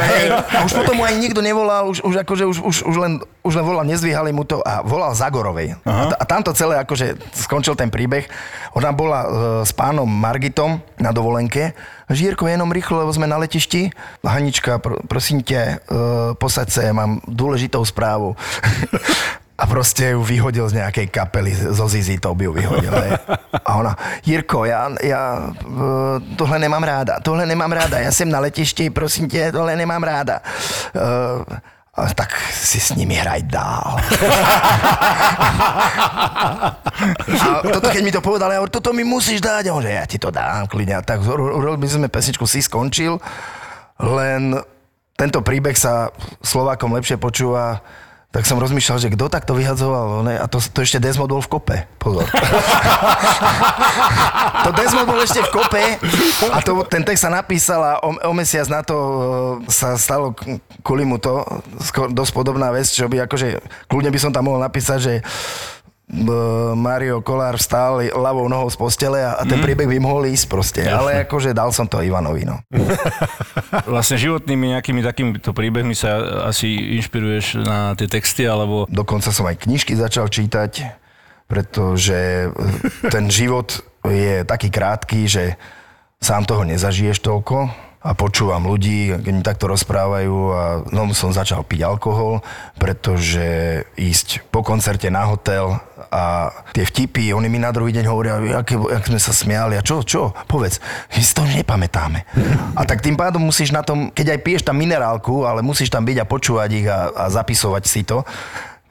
[0.41, 3.13] A už potom mu aj nikto nevolal, už, už akože už, už, už, len,
[3.45, 5.77] už len volal, nezdvíhali mu to a volal Zagorovej.
[5.85, 8.25] A, a tamto celé akože skončil ten príbeh.
[8.73, 9.29] Ona bola e,
[9.69, 11.77] s pánom Margitom na dovolenke.
[12.14, 13.90] Žírko, jenom rýchlo, lebo sme na letišti.
[14.25, 15.75] Hanička, pr- prosím ťa, e,
[16.37, 18.37] posaď sa, mám dôležitou správu.
[19.62, 22.90] A proste ju vyhodil z nejakej kapely, zo Zizi to by ju vyhodil.
[22.90, 23.14] hej.
[23.62, 23.94] A ona,
[24.27, 29.29] Jirko, ja, ja e, tohle nemám ráda, tohle nemám ráda, ja sem na letišti, prosím
[29.29, 30.42] tě, tohle nemám ráda.
[30.96, 31.62] E,
[31.93, 34.01] tak si s nimi hraj dál.
[37.37, 39.69] A toto, keď mi to povedal, ja hovorím, toto mi musíš dať.
[39.69, 41.05] A ja ti to dám, kľudne.
[41.05, 43.21] Tak urobili sme pesničku, si skončil,
[44.01, 44.57] len
[45.21, 46.09] tento príbeh sa
[46.41, 47.85] Slovákom lepšie počúva
[48.33, 50.40] tak som rozmýšľal, že kto takto vyhadzoval, ne?
[50.40, 52.25] a to, to ešte Desmond bol v kope, pozor.
[54.64, 55.85] to Desmond bol ešte v kope
[56.49, 59.12] a to, ten text sa napísal a o, o mesiac na to e,
[59.68, 60.33] sa stalo
[60.81, 61.45] kvôli mu to
[61.85, 63.61] skoro dosť podobná vec, čo by akože,
[63.92, 65.14] kľudne by som tam mohol napísať, že
[66.77, 70.83] Mario Kolár vstal ľavou nohou z postele a, a ten príbeh by mohol ísť proste.
[70.85, 72.61] Ale akože dal som to Ivanovi, no.
[73.93, 79.65] Vlastne životnými nejakými takýmito príbehmi sa asi inšpiruješ na tie texty, alebo Dokonca som aj
[79.65, 81.01] knižky začal čítať,
[81.49, 82.51] pretože
[83.09, 85.57] ten život je taký krátky, že
[86.21, 91.62] sám toho nezažiješ toľko a počúvam ľudí, keď mi takto rozprávajú a no som začal
[91.62, 92.43] piť alkohol,
[92.75, 95.79] pretože ísť po koncerte na hotel
[96.11, 99.87] a tie vtipy, oni mi na druhý deň hovoria, aké, jak sme sa smiali a
[99.87, 100.83] čo, čo, povedz,
[101.15, 102.27] my si to nepamätáme.
[102.79, 106.03] A tak tým pádom musíš na tom, keď aj piješ tam minerálku, ale musíš tam
[106.09, 108.25] byť a počúvať ich a, a zapisovať si to,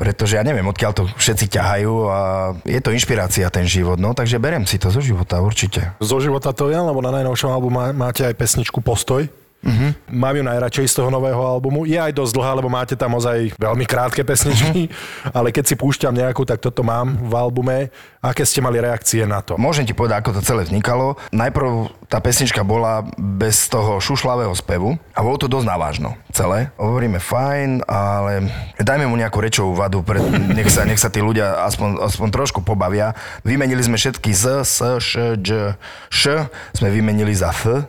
[0.01, 2.19] pretože ja neviem, odkiaľ to všetci ťahajú a
[2.65, 5.93] je to inšpirácia ten život, no takže berem si to zo života určite.
[6.01, 9.29] Zo života to je, lebo na najnovšom albume má- máte aj pesničku Postoj.
[9.61, 9.93] Uh-huh.
[10.09, 11.85] Mám ju najradšej z toho nového albumu.
[11.85, 15.37] Je aj dosť dlhá, lebo máte tam ozaj veľmi krátke pesničky, uh-huh.
[15.37, 17.93] ale keď si púšťam nejakú, tak toto mám v albume.
[18.21, 19.57] Aké ste mali reakcie na to?
[19.61, 21.17] Môžem ti povedať, ako to celé vznikalo.
[21.33, 26.69] Najprv tá pesnička bola bez toho šušlavého spevu a bolo to dosť navážno celé.
[26.77, 28.49] Hovoríme fajn, ale
[28.81, 30.21] dajme mu nejakú rečovú vadu, pre,
[30.53, 33.13] nech, sa, nech sa tí ľudia aspoň, aspoň trošku pobavia.
[33.45, 35.77] Vymenili sme všetky z, s, š, dž,
[36.09, 37.85] š, sme vymenili za f.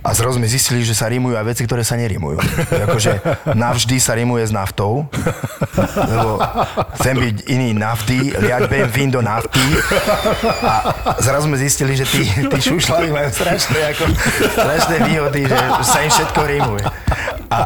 [0.00, 2.40] A zrazu sme zistili, že sa rímujú aj veci, ktoré sa nerímujú.
[2.88, 3.20] Akože
[3.52, 5.04] navždy sa rímuje s naftou,
[6.08, 6.40] lebo
[6.96, 9.60] chcem byť iný nafty, liať budem vín do nafty.
[10.64, 10.74] A
[11.20, 14.04] zrazu sme zistili, že tí, tí šušľaví majú strašné, ako,
[14.56, 16.84] strašné výhody, že sa im všetko rímuje.
[17.52, 17.58] A,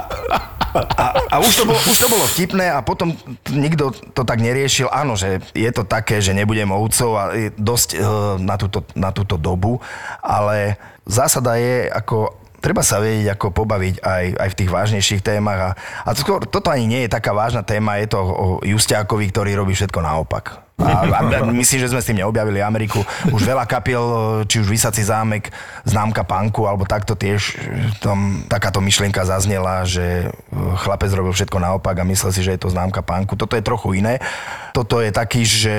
[0.84, 3.14] a, a už, to bolo, už to bolo vtipné a potom
[3.50, 4.90] nikto to tak neriešil.
[4.92, 7.24] Áno, že je to také, že nebudem ovcov a
[7.56, 7.98] dosť e,
[8.42, 9.82] na túto, na túto dobu,
[10.22, 15.60] ale zásada je ako treba sa vedieť, ako pobaviť aj, aj v tých vážnejších témach.
[15.62, 15.70] A,
[16.02, 19.78] a skôr- toto ani nie je taká vážna téma, je to o Justiákovi, ktorý robí
[19.78, 20.67] všetko naopak.
[20.78, 23.02] A, a, myslím, že sme s tým neobjavili Ameriku.
[23.34, 24.02] Už veľa kapiel,
[24.46, 25.50] či už Vysací zámek,
[25.82, 27.58] známka panku, alebo takto tiež
[27.98, 30.30] tam takáto myšlienka zaznela, že
[30.86, 33.34] chlapec robil všetko naopak a myslel si, že je to známka panku.
[33.34, 34.22] Toto je trochu iné.
[34.70, 35.76] Toto je taký, že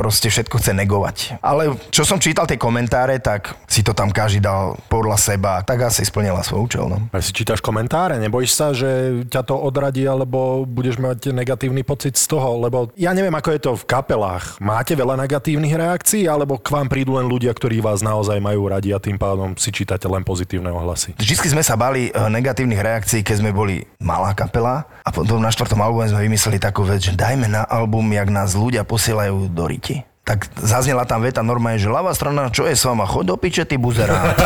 [0.00, 1.16] proste všetko chce negovať.
[1.44, 5.52] Ale čo som čítal tie komentáre, tak si to tam každý dal podľa seba.
[5.60, 6.88] Tak asi splnila svoj účel.
[6.88, 7.04] No.
[7.12, 12.16] A si čítaš komentáre, nebojíš sa, že ťa to odradí, alebo budeš mať negatívny pocit
[12.16, 13.84] z toho, lebo ja neviem, ako je to v
[14.22, 14.62] kapelách.
[14.62, 18.94] Máte veľa negatívnych reakcií, alebo k vám prídu len ľudia, ktorí vás naozaj majú radi
[18.94, 21.18] a tým pádom si čítate len pozitívne ohlasy?
[21.18, 25.50] Vždycky sme sa bali eh, negatívnych reakcií, keď sme boli malá kapela a potom na
[25.50, 29.64] štvrtom albume sme vymysleli takú vec, že dajme na album, jak nás ľudia posielajú do
[29.66, 30.06] riti.
[30.22, 33.66] Tak zaznela tam veta normálne, že ľavá strana, čo je s vama, choď do piče,
[33.66, 34.38] ty buzerá.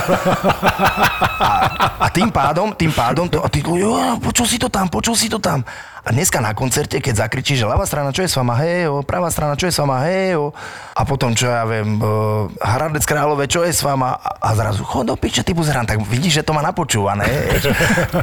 [1.37, 1.53] A,
[2.01, 5.29] a tým pádom, tým pádom, to, a ty, jo, počul si to tam, počul si
[5.29, 5.61] to tam.
[6.01, 9.29] A dneska na koncerte, keď zakričí, že ľavá strana, čo je s vama, hejo, pravá
[9.29, 10.57] strana, čo je s vama, hejo.
[10.97, 14.17] A potom, čo ja viem, uh, Hradec Králové, čo je s vama.
[14.17, 17.29] A, a zrazu, chod do piče, ty buzerán, tak vidíš, že to má napočúvané.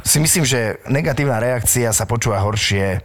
[0.01, 2.97] si myslím, že negatívna reakcia sa počúva horšie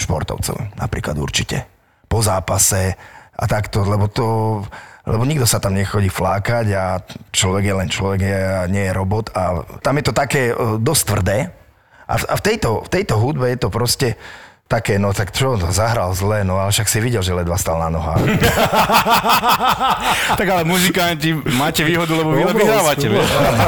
[0.00, 1.68] športovcov, napríklad určite.
[2.08, 2.96] Po zápase
[3.42, 4.26] a takto, lebo to
[5.02, 7.02] lebo nikto sa tam nechodí flákať a
[7.34, 11.02] človek je len človek a nie je robot a tam je to také e, dosť
[11.10, 11.38] tvrdé.
[12.06, 14.14] A v, a v, tejto, v tejto hudbe je to proste
[14.72, 17.76] také, no tak čo, no, zahral zle, no ale však si videl, že ledva stal
[17.76, 18.24] na nohách.
[20.40, 23.04] tak ale muzikanti máte výhodu, lebo vy vyhrávate.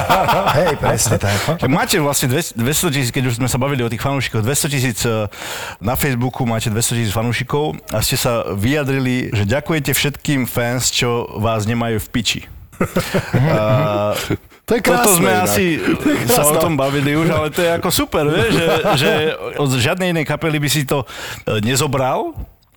[0.57, 1.37] Hej, presne tak.
[1.68, 2.57] Máte vlastne 200
[2.94, 5.28] tisíc, keď už sme sa bavili o tých fanúšikoch, 200 tisíc eh,
[5.85, 11.28] na Facebooku, máte 200 tisíc fanúšikov a ste sa vyjadrili, že ďakujete všetkým fans, čo
[11.37, 12.40] vás nemajú v piči.
[13.35, 14.14] A
[14.64, 15.44] To je toto krásne sme inak.
[15.44, 15.64] asi
[16.24, 19.11] sa o tom bavili už, ale to je ako super, vieš, že, že
[19.61, 22.33] od žiadnej inej kapely by si to eh, nezobral,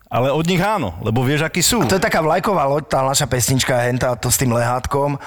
[0.08, 1.84] ale od nich áno, lebo vieš, akí sú.
[1.84, 5.20] To je taká vlajková loď, tá naša pesnička, henta, to s tým lehátkom.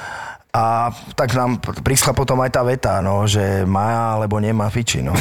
[0.51, 5.15] A tak nám prišla potom aj tá veta, no, že má alebo nemá fiči, no.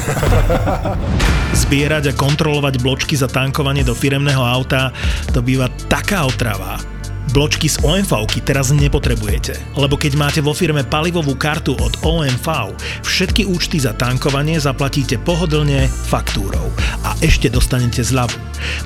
[1.63, 4.91] Zbierať a kontrolovať bločky za tankovanie do firemného auta,
[5.31, 7.00] to býva taká otrava.
[7.31, 8.11] Bločky z omv
[8.43, 12.75] teraz nepotrebujete, lebo keď máte vo firme palivovú kartu od OMV,
[13.07, 16.75] všetky účty za tankovanie zaplatíte pohodlne faktúrou
[17.07, 18.35] a ešte dostanete zľavu.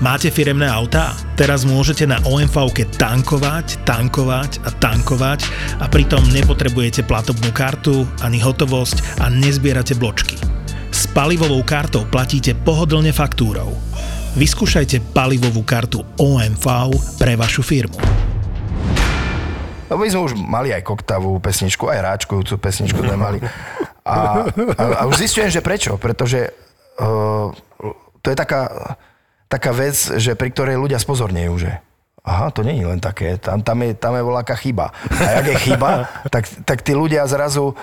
[0.05, 1.17] Máte firemné autá?
[1.41, 2.53] Teraz môžete na omv
[3.01, 5.41] tankovať, tankovať a tankovať
[5.81, 10.37] a pritom nepotrebujete platobnú kartu ani hotovosť a nezbierate bločky.
[10.93, 13.73] S palivovou kartou platíte pohodlne faktúrou.
[14.37, 18.24] Vyskúšajte palivovú kartu OMV pre vašu firmu.
[19.89, 23.39] Lebo my sme už mali aj koktavú pesničku, aj ráčkujúcu pesničku sme mali.
[24.05, 25.97] A, a, a už zistujem, že prečo.
[25.97, 26.53] Pretože
[27.01, 27.53] uh,
[28.21, 28.97] to je taká,
[29.49, 31.73] taká vec, že pri ktorej ľudia spozornejú, že
[32.25, 34.97] aha, to je len také, tam, tam, je, tam je voľaká chyba.
[35.13, 37.77] A jak je chyba, tak, tak tí ľudia zrazu,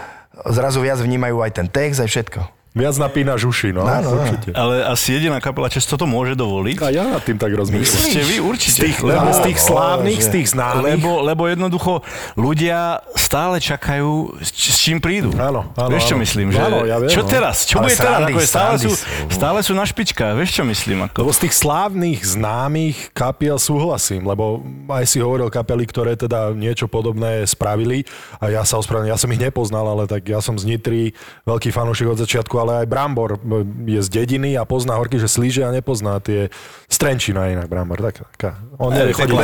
[0.49, 2.60] zrazu viac vnímajú aj ten text, aj všetko.
[2.71, 4.55] Viac napínaš uši, no, Áno, určite.
[4.55, 6.79] Ale asi jediná kapela Čes toto môže dovoliť.
[6.79, 7.99] A ja nad tým tak rozmýšľam.
[7.99, 8.79] Ste vy Z určite.
[8.87, 10.95] tých, lebo z tých slávnych, že- z tých známych.
[10.95, 11.99] Lebo, lebo jednoducho
[12.35, 15.35] ľudia stále čakajú, s, s čím prídu.
[15.35, 16.23] Áno, áno, Vieš, čo áno.
[16.23, 16.47] myslím?
[16.47, 17.27] Že, Áno, ja viem, čo no.
[17.27, 17.55] teraz?
[17.67, 18.19] Čo bude teraz?
[18.23, 18.91] Ako je, stále, sú.
[19.27, 20.31] stále sú na špičkách.
[20.31, 21.11] Vieš, čo myslím?
[21.11, 21.27] Ako...
[21.27, 26.87] Lebo z tých slávnych, známych kapiel súhlasím, lebo aj si hovoril kapely, ktoré teda niečo
[26.87, 28.07] podobné spravili
[28.39, 31.11] a ja sa ospravedlňujem, ja som ich nepoznal, ale tak ja som z Nitry,
[31.43, 33.41] veľký fanúšik od začiatku, ale aj Brambor
[33.89, 36.53] je z dediny a pozná horky, že slíže a nepozná tie
[36.85, 37.97] Strenčina inak Brambor.
[37.97, 38.61] Tak, taká.
[38.77, 39.39] On nevie to je chodiť,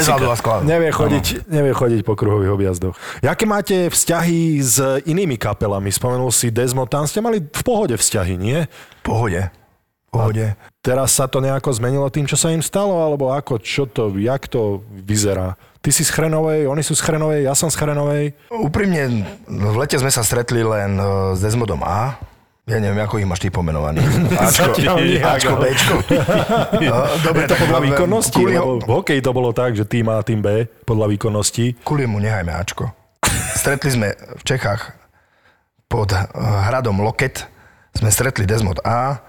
[0.46, 2.96] a nevie, chodiť, nevie chodiť po kruhových objazdoch.
[3.26, 4.78] Jaké máte vzťahy s
[5.10, 5.90] inými kapelami?
[5.90, 8.70] Spomenul si Desmond, tam ste mali v pohode vzťahy, nie?
[9.02, 9.50] Pohode.
[10.08, 10.56] Pohode.
[10.80, 14.48] Teraz sa to nejako zmenilo tým, čo sa im stalo, alebo ako, čo to, jak
[14.48, 15.60] to vyzerá?
[15.84, 18.32] Ty si z Chrenovej, oni sú z Chrenovej, ja som z Chrenovej.
[18.48, 22.16] Úprimne, v lete sme sa stretli len eh, s Desmodom A.
[22.68, 24.04] Ja neviem, ako ich máš ty pomenovaný.
[24.44, 24.76] Ačko,
[25.24, 25.96] Ačko, Bčko.
[26.84, 30.44] No, Dobre, To podľa výkonnosti, lebo v hokeji to bolo tak, že tým A, tým
[30.44, 31.80] B, podľa výkonnosti.
[31.88, 32.92] kvôli mu nehajme Ačko.
[33.56, 34.92] Stretli sme v Čechách
[35.88, 36.28] pod eh,
[36.68, 37.48] hradom Loket.
[37.96, 39.24] Sme stretli Desmod A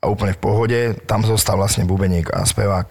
[0.00, 0.80] a úplne v pohode.
[1.04, 2.88] Tam zostal vlastne bubeník a spevák.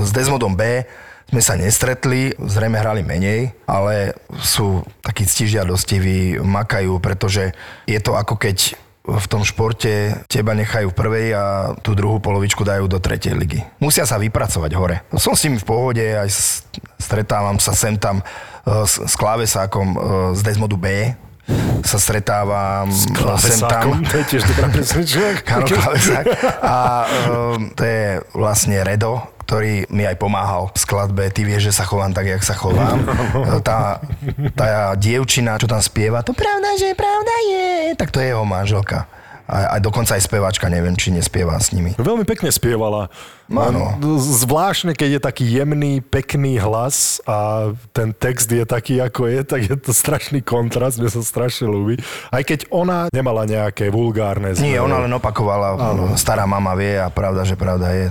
[0.00, 0.88] S Desmodom B
[1.28, 7.54] sme sa nestretli, zrejme hrali menej, ale sú takí ctižiadostiví, makajú, pretože
[7.86, 8.74] je to ako keď
[9.18, 11.44] v tom športe teba nechajú v prvej a
[11.80, 13.60] tú druhú polovičku dajú do tretej ligy.
[13.78, 14.96] Musia sa vypracovať hore.
[15.16, 16.62] Som s nimi v pohode, aj s-
[16.96, 19.98] stretávam sa sem tam eh, s, s klávesákom eh,
[20.36, 20.86] z Desmodu B,
[21.82, 23.86] sa stretávam eh, sem tam.
[24.06, 24.66] To je tiež dobrá.
[26.62, 26.76] A
[27.26, 29.18] um, to je vlastne Redo,
[29.50, 31.26] ktorý mi aj pomáhal v skladbe.
[31.26, 33.02] Ty vieš, že sa chovám tak, jak sa chovám.
[33.66, 33.98] Tá,
[34.54, 37.66] tá dievčina, čo tam spieva, to pravda, že pravda je,
[37.98, 39.10] tak to je jeho manželka.
[39.50, 41.98] A, a dokonca aj speváčka, neviem, či nespieva s nimi.
[41.98, 43.10] Veľmi pekne spievala.
[43.50, 43.98] Áno.
[44.22, 49.60] Zvláštne, keď je taký jemný, pekný hlas a ten text je taký, ako je, tak
[49.66, 51.98] je to strašný kontrast, mne sa strašne ľúbi.
[52.30, 54.86] Aj keď ona nemala nejaké vulgárne Nie, zmeny.
[54.86, 55.74] ona len opakovala,
[56.14, 58.06] stará mama vie a pravda, že pravda je.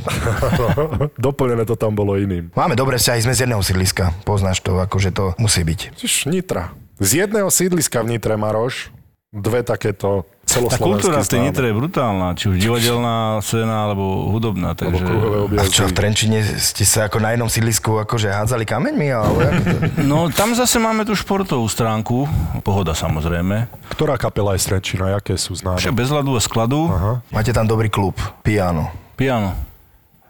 [1.15, 2.51] Doplnené to tam bolo iným.
[2.51, 5.95] Máme dobré vzťahy, sme z jedného sídliska, poznáš to, akože to musí byť.
[5.95, 6.75] Čiž Nitra.
[6.99, 8.91] Z jedného sídliska v Nitre, Maroš,
[9.31, 11.39] dve takéto Tá kultúra v tej.
[11.45, 14.73] Nitre je brutálna, či už divadelná scéna, alebo hudobná.
[14.73, 15.05] Takže...
[15.53, 19.07] A čo, v Trenčine ste sa ako na jednom sídlisku akože hádzali kameňmi?
[19.13, 19.51] Alebo to?
[20.09, 22.25] No tam zase máme tú športovú stránku,
[22.65, 23.69] pohoda samozrejme.
[23.93, 25.13] Ktorá kapela je Strenčina?
[25.13, 25.77] Jaké sú známe?
[25.77, 27.13] Však bez ľadu a skladu, Aha.
[27.29, 28.89] Máte tam dobrý klub, Piano.
[29.13, 29.68] piano.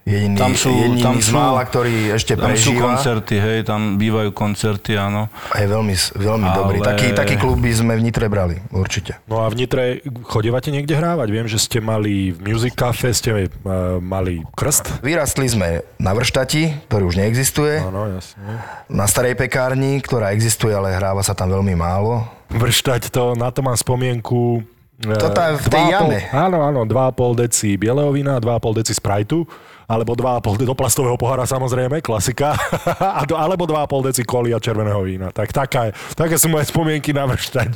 [0.10, 2.82] Jediný, Tam sú, jediný tam z sú, mála, ktorý ešte tam sú prežíva.
[2.82, 5.30] koncerty, hej, tam bývajú koncerty, áno.
[5.54, 6.78] A je veľmi, veľmi Ale- dobrý.
[6.82, 9.22] Taký, taký klub by sme v Nitre brali, určite.
[9.30, 11.28] No a v Nitre chodevate niekde hrávať?
[11.30, 15.06] Viem, že ste mali v Music Cafe, ste uh, mali krst.
[15.06, 17.78] Vyrastli sme na Vrštati, ktorý už neexistuje.
[17.78, 18.41] Áno, jasne.
[18.89, 22.26] Na starej pekárni, ktorá existuje, ale hráva sa tam veľmi málo.
[22.50, 24.65] Vrštať to, na to mám spomienku.
[25.00, 26.19] To tá v tej 2,5 jame.
[26.34, 29.48] Áno, áno, 2,5 deci bieleho vína, 2,5 deci Sprite'u,
[29.89, 32.54] alebo 2,5 do plastového pohára samozrejme, klasika,
[33.19, 35.34] a do, alebo 2,5 deci koli a červeného vína.
[35.34, 37.69] Tak taká, také sú moje spomienky na vrštať.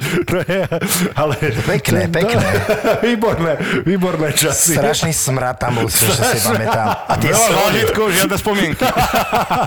[1.21, 1.35] Ale...
[1.65, 2.45] Pekné, pekné.
[3.01, 4.77] výborné, výborné časy.
[4.77, 7.09] Strašný smrad tam bol, čo si pamätám.
[7.09, 7.79] A tie, Veľa schody,
[8.13, 8.85] žiadne spomienky.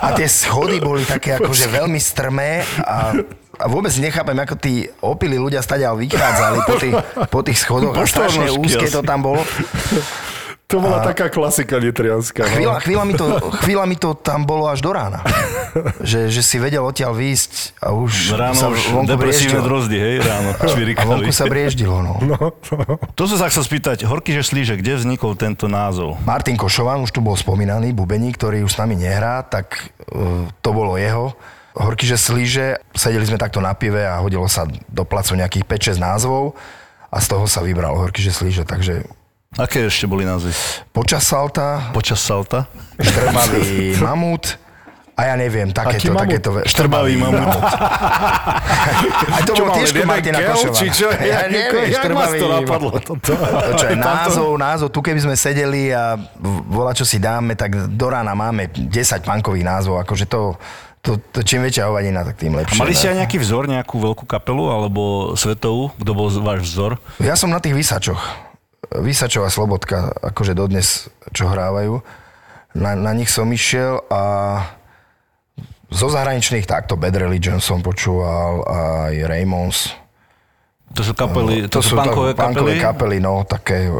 [0.06, 3.10] a tie schody boli také akože veľmi strmé a
[3.56, 6.94] a vôbec nechápem, ako tí opili ľudia stadiaľ vychádzali po tých,
[7.32, 9.40] po tých schodoch a strašne úzke to tam bolo.
[10.66, 12.42] To bola taká klasika nitrianská.
[12.42, 12.50] No.
[12.50, 13.26] Chvíľa, chvíľa, mi to,
[13.62, 15.22] chvíľa mi to tam bolo až do rána.
[16.00, 20.16] Že, že si vedel odtiaľ výjsť a už Ráno sa už vonku depresívne drozdy, hej,
[20.24, 21.04] ráno A čvirikali.
[21.04, 22.16] vonku sa brieždilo, no.
[22.24, 22.56] No,
[23.12, 26.16] To som sa chcel spýtať, Horky, že slíže, kde vznikol tento názov?
[26.24, 30.70] Martin Košovan, už tu bol spomínaný, bubeník, ktorý už s nami nehrá, tak uh, to
[30.72, 31.36] bolo jeho.
[31.76, 36.00] Horky, že slíže, sedeli sme takto na pive a hodilo sa do placu nejakých 5-6
[36.00, 36.56] názvov
[37.12, 39.04] a z toho sa vybral Horky, že slíže, takže
[39.56, 40.52] Aké ešte boli názvy?
[40.92, 42.68] počas salta, Počas salta?
[42.96, 44.60] štrbavý mamut
[45.16, 46.60] A ja neviem, takéto, takéto...
[46.60, 47.48] Štrbavý mamut.
[49.32, 50.76] Aj to Čo bol mal, tiež Martina gel, Košova.
[50.76, 51.08] či čo?
[51.08, 52.90] Ja neviem, jak vás štrbavý to napadlo?
[53.00, 53.32] Toto?
[53.80, 56.20] Čo aj názov, názov, tu keby sme sedeli a
[56.68, 58.92] volá, čo si dáme, tak do rána máme 10
[59.24, 60.52] punkových názvov, akože to,
[61.00, 62.76] to, to čím väčšia hovadina, tak tým A lepšie.
[62.76, 65.96] mali ste aj nejaký vzor, nejakú veľkú kapelu alebo svetovú?
[65.96, 67.00] Kto bol váš vzor?
[67.18, 68.20] Ja som na tých vysačoch.
[68.86, 72.00] Vysačov a Slobodka, akože dodnes, čo hrávajú.
[72.76, 74.22] Na, na nich som išiel a
[75.90, 79.94] zo zahraničných takto Bad Religion som počúval, aj Raymonds.
[80.94, 82.84] To sú kapely, to, sú tak- punkové punkové kapely?
[82.84, 83.90] kapely, no, také...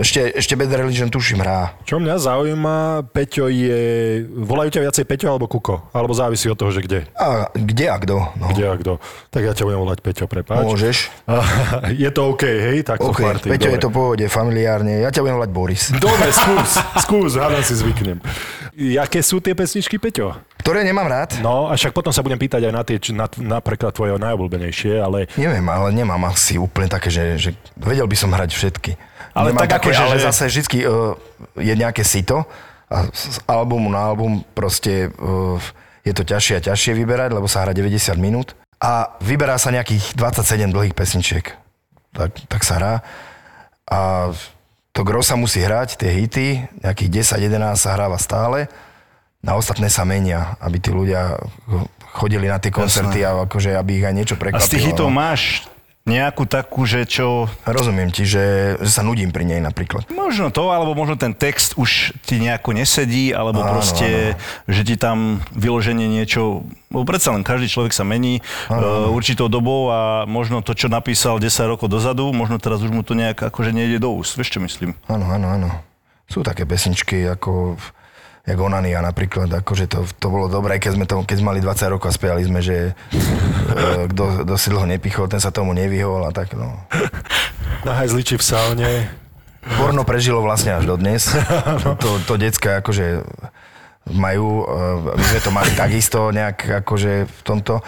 [0.00, 1.74] Ešte, ešte Bad Religion tuším hrá.
[1.82, 2.76] Čo mňa zaujíma,
[3.10, 3.78] Peťo je...
[4.26, 5.90] Volajú ťa viacej Peťo alebo Kuko?
[5.90, 7.06] Alebo závisí od toho, že kde?
[7.16, 8.16] A kde a kto?
[8.36, 8.52] No.
[8.52, 8.92] Kde a kto?
[9.30, 10.64] Tak ja ťa budem volať Peťo, prepáč.
[10.66, 10.96] Môžeš.
[12.02, 12.86] je to OK, hej?
[12.86, 13.74] Takto OK, party, Peťo, dobre.
[13.74, 15.02] je to pohode, familiárne.
[15.02, 15.84] Ja ťa budem volať Boris.
[16.06, 16.70] Dobre, skús,
[17.04, 18.18] skús, hádam si zvyknem.
[18.76, 20.36] Jaké sú tie pesničky, Peťo?
[20.60, 21.40] Ktoré nemám rád?
[21.40, 23.26] No, a však potom sa budem pýtať aj na tie, na,
[23.56, 28.34] napríklad tvoje najobľúbenejšie, ale Neviem, ale nemám asi úplne také, že, že vedel by som
[28.34, 28.92] hrať všetky.
[29.36, 31.12] Ale nemám tak také, ale že- zase vždy uh,
[31.60, 32.48] je nejaké sito
[32.88, 35.60] a z albumu na album proste uh,
[36.06, 40.14] je to ťažšie a ťažšie vyberať, lebo sa hrá 90 minút a vyberá sa nejakých
[40.16, 41.44] 27 dlhých pesničiek.
[42.16, 42.94] Tak, tak sa hrá.
[43.90, 44.30] A
[44.96, 48.70] to gro sa musí hrať, tie hity, nejakých 10-11 sa hráva stále.
[49.44, 51.36] Na ostatné sa menia, aby tí ľudia
[52.16, 54.64] chodili na tie koncerty a akože, aby ich aj niečo A prekvapilo.
[54.64, 55.20] z tých hitov no.
[55.20, 55.68] máš
[56.06, 57.50] nejakú takú, že čo...
[57.66, 60.06] Rozumiem ti, že, sa nudím pri nej napríklad.
[60.14, 64.38] Možno to, alebo možno ten text už ti nejako nesedí, alebo Áno, proste,
[64.70, 66.62] že ti tam vyloženie niečo...
[66.94, 68.38] Lebo predsa len každý človek sa mení
[68.70, 73.02] uh, určitou dobou a možno to, čo napísal 10 rokov dozadu, možno teraz už mu
[73.02, 74.38] to nejak akože nejde do úst.
[74.38, 74.94] Vieš, čo myslím?
[75.10, 75.68] Áno, áno, áno.
[76.30, 77.74] Sú také pesničky ako
[78.46, 81.94] jak Onania napríklad, akože to, to bolo dobré, keď sme, to, keď sme mali 20
[81.98, 86.30] rokov a spiali sme, že e, kto, si dlho nepichol, ten sa tomu nevyhol a
[86.30, 86.78] tak, no.
[87.82, 88.92] na hajzliči v saune.
[89.66, 91.26] Porno prežilo vlastne až dodnes.
[91.82, 93.26] To, to, to decka akože
[94.14, 97.82] majú, e, my sme to mali takisto nejak akože v tomto.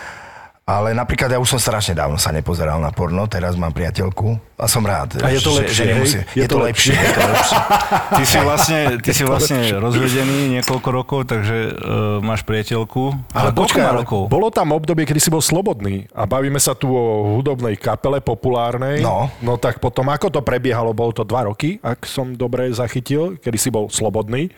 [0.68, 4.68] Ale napríklad ja už som strašne dávno sa nepozeral na porno, teraz mám priateľku a
[4.68, 5.16] som rád.
[5.24, 6.36] A je to že- lepšie, že nemusí- hej?
[6.36, 7.56] Je, to lepšie, je to lepšie.
[8.20, 11.72] Ty si vlastne, ty si vlastne rozvedený niekoľko rokov, takže uh,
[12.20, 13.16] máš priateľku.
[13.32, 14.28] Ale, počkaj, ale rokov?
[14.28, 19.00] bolo tam obdobie, kedy si bol slobodný a bavíme sa tu o hudobnej kapele populárnej.
[19.00, 19.32] No.
[19.40, 20.92] No tak potom, ako to prebiehalo?
[20.92, 24.52] Bolo to dva roky, ak som dobre zachytil, kedy si bol slobodný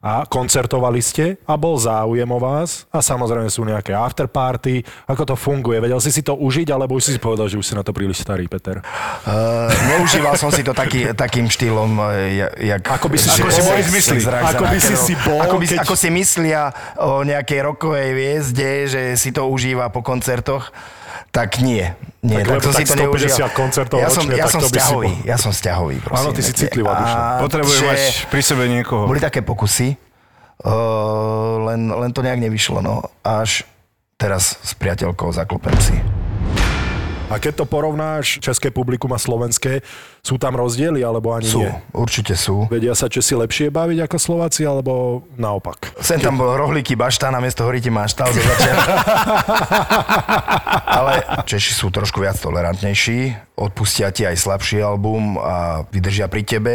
[0.00, 4.80] a koncertovali ste a bol záujem o vás a samozrejme sú nejaké afterparty.
[5.08, 5.80] Ako to funguje?
[5.80, 7.90] Vedel si si to užiť, alebo už si si povedal, že už si na to
[7.90, 8.84] príliš starý, Peter?
[9.24, 11.96] Uh, neužíval som si to taký, takým štýlom,
[12.30, 12.82] ja- jak...
[12.86, 14.18] Ako by si si že- bol- myslí.
[14.22, 16.62] Ako by si si bol, Ako, by, keď- ako si myslia
[17.00, 20.70] o nejakej rokovej hviezde, že si to užíva po koncertoch,
[21.36, 21.84] tak nie.
[22.24, 23.50] nie Tak lebo som tak si to 150 neužíval.
[23.52, 24.96] koncertov ja som, ročne, ja tak som by si
[25.28, 26.16] ja som vzťahový, prosím.
[26.24, 27.18] Áno, ty si citlivá duša.
[27.44, 28.00] Potrebuješ mať
[28.32, 29.04] pri sebe niekoho.
[29.04, 30.00] Boli také pokusy,
[30.64, 33.04] uh, len, len to nejak nevyšlo, no.
[33.20, 33.68] Až
[34.16, 36.00] teraz s priateľkou zaklopem si.
[37.26, 39.82] A keď to porovnáš, české publikum a slovenské,
[40.22, 41.74] sú tam rozdiely, alebo ani Sú, nie?
[41.90, 42.70] určite sú.
[42.70, 45.90] Vedia sa Česi lepšie baviť ako Slováci, alebo naopak?
[45.98, 48.90] Sem tam bol rohlíky bašta, na miesto horíti maštal začiatku.
[51.02, 51.12] Ale
[51.42, 56.74] Češi sú trošku viac tolerantnejší, odpustia ti aj slabší album a vydržia pri tebe.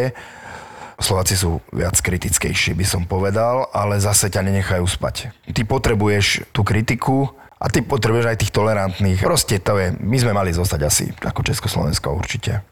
[0.99, 5.31] Slováci sú viac kritickejší, by som povedal, ale zase ťa nenechajú spať.
[5.47, 7.31] Ty potrebuješ tú kritiku
[7.61, 9.21] a ty potrebuješ aj tých tolerantných.
[9.21, 12.65] Proste to je, my sme mali zostať asi ako Československo určite.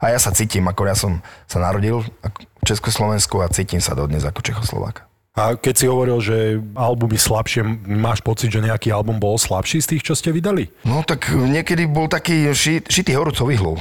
[0.00, 4.24] A ja sa cítim, ako ja som sa narodil v Československu a cítim sa dodnes
[4.24, 5.04] ako Čechoslovák.
[5.36, 9.94] A keď si hovoril, že albumy slabšie, máš pocit, že nejaký album bol slabší z
[9.94, 10.72] tých, čo ste vydali?
[10.88, 13.76] No tak niekedy bol taký ši, šitý horúcov vyhlov.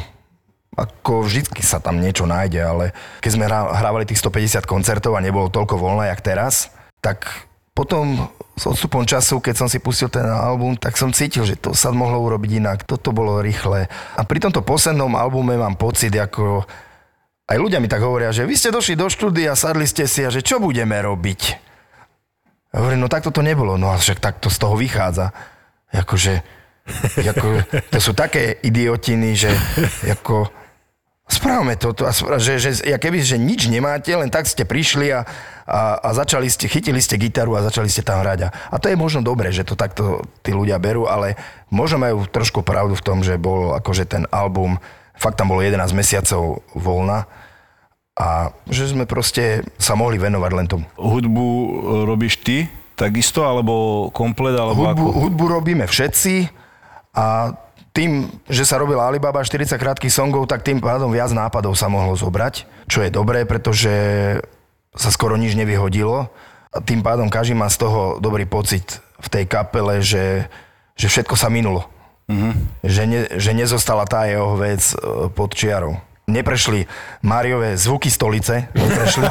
[0.76, 2.86] Ako vždycky sa tam niečo nájde, ale
[3.24, 6.70] keď sme hrá- hrávali tých 150 koncertov a nebolo toľko voľné, jak teraz,
[7.02, 7.49] tak
[7.80, 8.28] potom
[8.60, 11.96] s odstupom času, keď som si pustil ten album, tak som cítil, že to sa
[11.96, 13.88] mohlo urobiť inak, toto bolo rýchle.
[14.20, 16.68] A pri tomto poslednom albume mám pocit, ako
[17.48, 20.30] aj ľudia mi tak hovoria, že vy ste došli do štúdia, sadli ste si a
[20.30, 21.42] že čo budeme robiť?
[22.76, 25.32] Ja hovorím, no takto to nebolo, no a však takto z toho vychádza.
[25.96, 26.44] Akože,
[27.16, 27.64] ako,
[27.96, 29.56] to sú také idiotiny, že
[30.20, 30.52] ako,
[31.30, 32.10] správame toto,
[32.42, 35.22] že, že, ja keby, že nič nemáte, len tak ste prišli a,
[35.70, 38.50] a, a začali ste, chytili ste gitaru a začali ste tam hrať.
[38.50, 41.38] A, a to je možno dobré, že to takto tí ľudia berú, ale
[41.70, 44.82] možno majú trošku pravdu v tom, že bol akože ten album,
[45.14, 47.30] fakt tam bolo 11 mesiacov voľna
[48.20, 50.86] a že sme proste sa mohli venovať len tomu.
[51.00, 51.68] Hudbu e,
[52.04, 52.68] robíš ty,
[53.00, 55.20] takisto, alebo komplet, alebo Hudbu, ako?
[55.24, 56.52] hudbu robíme všetci
[57.16, 57.56] a
[57.90, 62.14] tým, že sa robila Alibaba 40 krátkých songov, tak tým pádom viac nápadov sa mohlo
[62.14, 63.92] zobrať, čo je dobré, pretože
[64.94, 66.30] sa skoro nič nevyhodilo.
[66.70, 70.46] A tým pádom každý má z toho dobrý pocit v tej kapele, že,
[70.94, 71.90] že všetko sa minulo.
[72.30, 72.54] Mm-hmm.
[72.86, 74.96] Že, ne, že nezostala tá jeho vec e,
[75.34, 75.98] pod čiarou.
[76.30, 76.86] Neprešli
[77.26, 79.26] Máriové zvuky stolice, neprešli.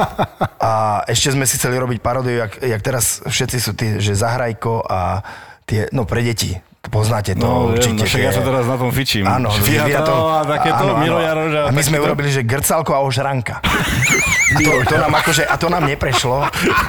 [0.66, 4.82] A ešte sme si chceli robiť paródiu, jak, jak teraz všetci sú tí, že Zahrajko
[4.82, 5.22] a
[5.62, 6.58] tie, no pre deti.
[6.84, 7.96] Poznáte to No, viem, určite.
[7.96, 9.24] no však ja sa teraz na tom fičím.
[9.24, 12.06] Áno, Fiatov a takéto, Miro Jaroš a A my sme takéto.
[12.06, 13.58] urobili, že grcalko a ožranka.
[13.58, 16.44] A to, to, nám akože, a to nám neprešlo.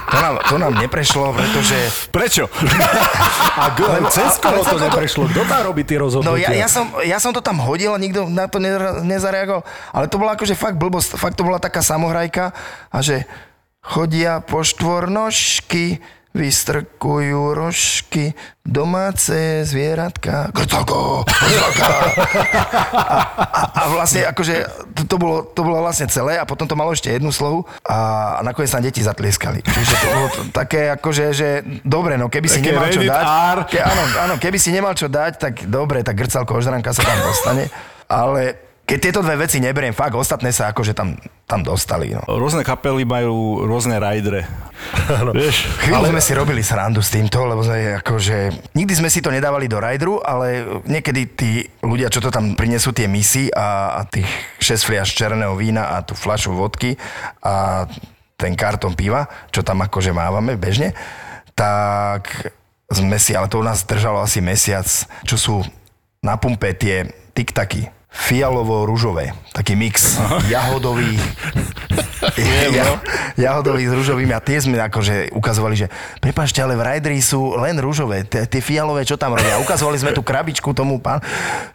[0.05, 1.77] To nám, to nám neprešlo, pretože...
[2.09, 2.51] Prečo?
[3.55, 5.25] A g- cez koho to neprešlo?
[5.25, 6.51] Kto tam robí tie No rozhodnutia?
[6.51, 9.63] ja, ja, som, ja som to tam hodil a nikto na to neza- nezareagoval.
[9.89, 11.15] Ale to bola akože fakt blbosť.
[11.15, 12.51] Fakt to bola taká samohrajka
[12.85, 13.23] a že
[13.79, 16.03] chodia po štvornožky,
[16.35, 18.35] vystrkujú rožky,
[18.67, 21.87] domáce zvieratka, grcalko, grcalka.
[22.91, 26.75] A, a, a vlastne akože to, to, bolo, to bolo vlastne celé a potom to
[26.75, 29.63] malo ešte jednu slohu a, a nakoniec sa deti zatlieskali.
[29.63, 31.49] Čiže to bolo to, také akože, že
[31.87, 33.25] dobre, no keby si Také nemal čo dať,
[33.71, 37.19] ke, áno, áno, keby si nemal čo dať, tak dobre, tak grcalko ožranka sa tam
[37.23, 37.71] dostane,
[38.11, 41.17] ale keď tieto dve veci neberiem, fakt, ostatné sa akože tam,
[41.49, 42.21] tam dostali, no.
[42.29, 44.45] Rôzne kapely majú rôzne rajdre.
[45.33, 45.65] Vieš?
[45.81, 48.53] Chvíľu sme si robili srandu s týmto, lebo sme akože...
[48.77, 52.93] Nikdy sme si to nedávali do rajdru, ale niekedy tí ľudia, čo to tam prinesú
[52.93, 54.29] tie misy a, a tých
[54.61, 56.93] 6 fliaž černého vína a tú fľašu vodky
[57.41, 57.89] a
[58.37, 60.93] ten karton piva, čo tam akože mávame bežne,
[61.57, 62.53] tak
[62.93, 64.85] sme si, ale to u nás držalo asi mesiac,
[65.25, 65.55] čo sú
[66.21, 71.21] na pumpe tie tiktaky fialovo-ružové, taký mix jahodový,
[72.71, 72.85] ja,
[73.35, 75.87] jahodový s rúžovými a tie sme akože ukazovali, že
[76.23, 79.59] prepáčte, ale v Rajdri sú len rúžové, tie, fialové, čo tam robia.
[79.59, 81.19] Ukazovali sme tú krabičku tomu pán.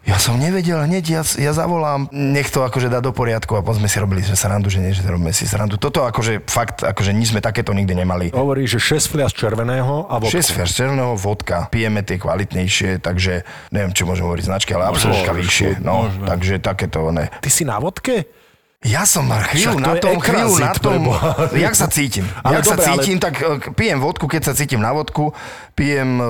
[0.08, 3.84] Ja som nevedel hneď, ja, ja zavolám, nech to akože dá do poriadku a potom
[3.84, 5.76] sme si robili že srandu, že nie, že robíme si srandu.
[5.76, 8.32] Toto akože fakt, akože nič sme takéto nikdy nemali.
[8.32, 10.36] Hovorí, že 6 fliaž červeného a vodku.
[10.36, 15.32] 6 fľaš červeného vodka, pijeme tie kvalitnejšie, takže neviem, či môžem hovoriť značky, ale absolútka
[15.36, 15.84] vyššie.
[15.84, 17.28] No, takže takéto ne.
[17.40, 18.39] Ty si na vodke?
[18.80, 21.28] Ja som mal chvíľu Však na tom, chvíľu na tom, preboha.
[21.68, 22.24] jak sa cítim.
[22.40, 25.36] Ale jak sa dobre, ale- cítim, tak e, pijem vodku, keď sa cítim na vodku,
[25.76, 26.28] pijem e,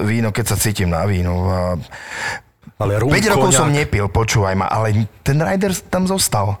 [0.00, 1.52] víno, keď sa cítim na víno.
[1.52, 1.76] A
[2.80, 3.60] Ale rum, 5 rokov koniak.
[3.60, 6.56] som nepil, počúvaj ma, ale ten rider tam zostal.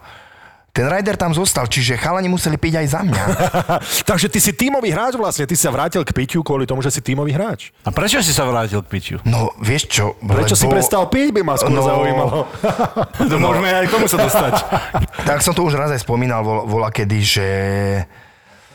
[0.74, 3.24] Ten rider tam zostal, čiže chalani museli piť aj za mňa.
[4.10, 6.90] Takže ty si tímový hráč vlastne, ty si sa vrátil k piťu kvôli tomu, že
[6.90, 7.70] si tímový hráč.
[7.82, 9.16] A prečo si sa vrátil k piťu?
[9.22, 10.18] No, vieš čo?
[10.18, 11.86] Prečo si lebo- prestal piť, by ma skôr No.
[11.86, 12.50] zaujímalo.
[13.30, 14.54] To môžeme aj k tomu sa dostať.
[15.30, 17.46] Tak som to už raz aj spomínal, vol, vola kedy, že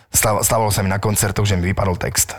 [0.10, 2.34] stávalo sa mi na koncertoch, že mi vypadol text.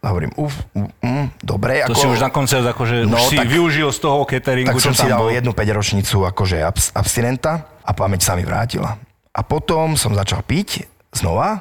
[0.00, 1.84] Hovorím, uf, uf, mm, dobre.
[1.84, 4.80] To si už na koncert akože No, už si tak- využil z toho cateringu, Tak
[4.80, 5.28] čo som si dal bol.
[5.28, 8.96] jednu 5 ročnicu akože abs, abstinenta a pamäť sa mi vrátila.
[9.30, 11.60] A potom som začal piť znova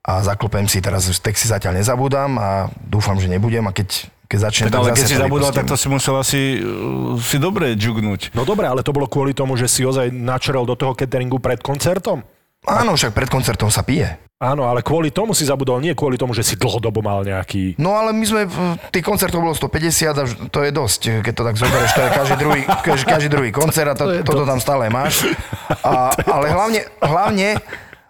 [0.00, 2.48] a zaklopem si, teraz texty zatiaľ nezabúdam a
[2.80, 3.88] dúfam, že nebudem a keď,
[4.24, 7.36] keď začnem, Tak ale keď si to zabudol, tak to si musel asi uh, si
[7.36, 8.30] dobre džugnúť.
[8.32, 11.58] No dobre, ale to bolo kvôli tomu, že si ozaj načrel do toho cateringu pred
[11.58, 12.22] koncertom?
[12.66, 14.18] Áno, však pred koncertom sa pije.
[14.38, 17.74] Áno, ale kvôli tomu si zabudol, nie kvôli tomu, že si dlhodobo mal nejaký...
[17.74, 18.46] No ale my sme,
[18.94, 22.36] tých koncertov bolo 150 a to je dosť, keď to tak zoberieš, to je každý
[22.38, 22.62] druhý,
[23.18, 25.26] každý, druhý koncert a to, toto tam stále máš.
[25.84, 27.48] A, ale hlavne, hlavne,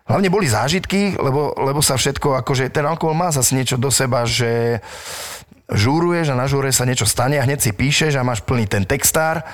[0.05, 4.23] hlavne boli zážitky, lebo, lebo sa všetko, akože ten alkohol má zase niečo do seba,
[4.29, 4.79] že
[5.69, 8.85] žúruješ a na žúre sa niečo stane a hneď si píšeš a máš plný ten
[8.89, 9.45] textár.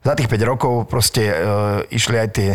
[0.00, 1.34] Za tých 5 rokov proste e,
[1.92, 2.50] išli aj tie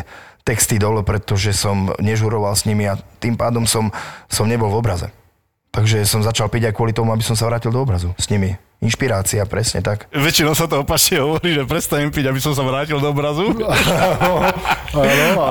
[0.46, 3.90] texty dole, pretože som nežuroval s nimi a tým pádom som,
[4.30, 5.10] som nebol v obraze.
[5.74, 8.56] Takže som začal piť aj kvôli tomu, aby som sa vrátil do obrazu s nimi.
[8.80, 10.08] Inšpirácia, presne tak.
[10.14, 13.52] Väčšinou sa to opačne hovorí, že prestanem piť, aby som sa vrátil do obrazu.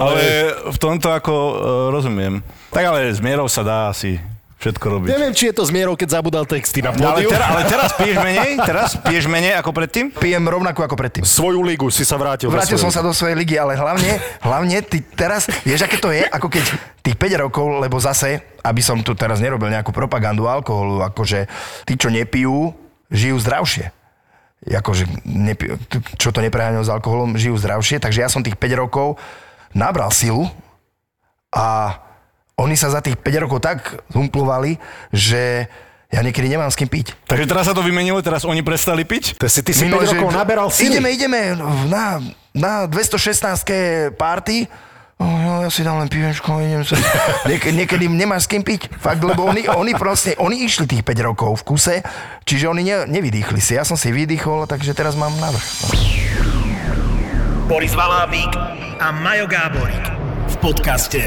[0.01, 0.25] Ale
[0.71, 1.53] v tomto ako uh,
[1.93, 2.41] rozumiem.
[2.73, 4.17] Tak ale s mierou sa dá asi
[4.65, 5.09] všetko robiť.
[5.13, 7.37] Neviem, či je to zmierou, keď zabudal texty na No, ale, pódiu.
[7.37, 8.51] teraz, ale teraz piješ menej?
[8.65, 10.05] Teraz piješ menej ako predtým?
[10.09, 11.23] Pijem rovnako ako predtým.
[11.23, 12.49] Svoju ligu si sa vrátil.
[12.49, 16.25] Vrátil som sa do svojej ligy, ale hlavne, hlavne ty teraz, vieš, aké to je,
[16.25, 16.65] ako keď
[17.05, 21.45] tých 5 rokov, lebo zase, aby som tu teraz nerobil nejakú propagandu alkoholu, akože
[21.85, 22.73] tí, čo nepijú,
[23.13, 23.93] žijú zdravšie.
[24.65, 25.77] Akože, nepijú,
[26.17, 29.21] čo to nepreháňajú s alkoholom, žijú zdravšie, takže ja som tých 5 rokov
[29.77, 30.49] nabral silu
[31.53, 31.99] a
[32.55, 34.79] oni sa za tých 5 rokov tak zumplovali,
[35.11, 35.67] že
[36.15, 37.19] ja niekedy nemám s kým piť.
[37.27, 39.35] Takže teraz sa to vymenilo, teraz oni prestali piť?
[39.43, 40.95] To si, ty si 5 Minulé, že rokov naberal sily.
[40.95, 41.41] Ideme, ideme
[41.91, 42.23] na,
[42.55, 44.71] na 216 party
[45.15, 46.99] Oh, no, ja si dám len pivečko, idem sa.
[47.51, 48.91] Niek- niekedy nemáš s kým piť.
[48.99, 51.97] Fakt, lebo oni, oni proste, oni išli tých 5 rokov v kuse,
[52.43, 53.79] čiže oni ne, nevydýchli si.
[53.79, 55.63] Ja som si vydýchol, takže teraz mám navrh.
[57.71, 58.53] Boris Valábík
[58.99, 60.05] a Majo Gáborík
[60.51, 61.23] v podcaste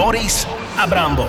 [0.00, 0.48] Boris
[0.80, 1.28] a Brambor.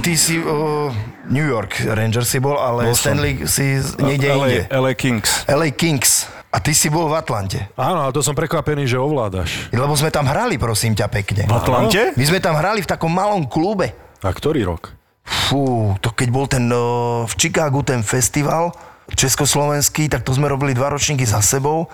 [0.00, 0.88] Ty si uh,
[1.28, 2.96] New York Rangers si bol, ale Bol.
[2.96, 4.60] Stanley si niekde LA, inde.
[4.72, 5.44] LA Kings.
[5.44, 6.32] LA Kings.
[6.48, 7.60] A ty si bol v Atlante.
[7.76, 9.68] Áno, ale to som prekvapený, že ovládaš.
[9.68, 11.44] Lebo sme tam hrali, prosím ťa, pekne.
[11.44, 12.16] V Atlante?
[12.16, 13.92] My sme tam hrali v takom malom klube.
[14.24, 14.96] A ktorý rok?
[15.28, 18.72] Fú, to keď bol ten uh, v Chicagu ten festival
[19.12, 21.92] československý, tak to sme robili dva ročníky za sebou.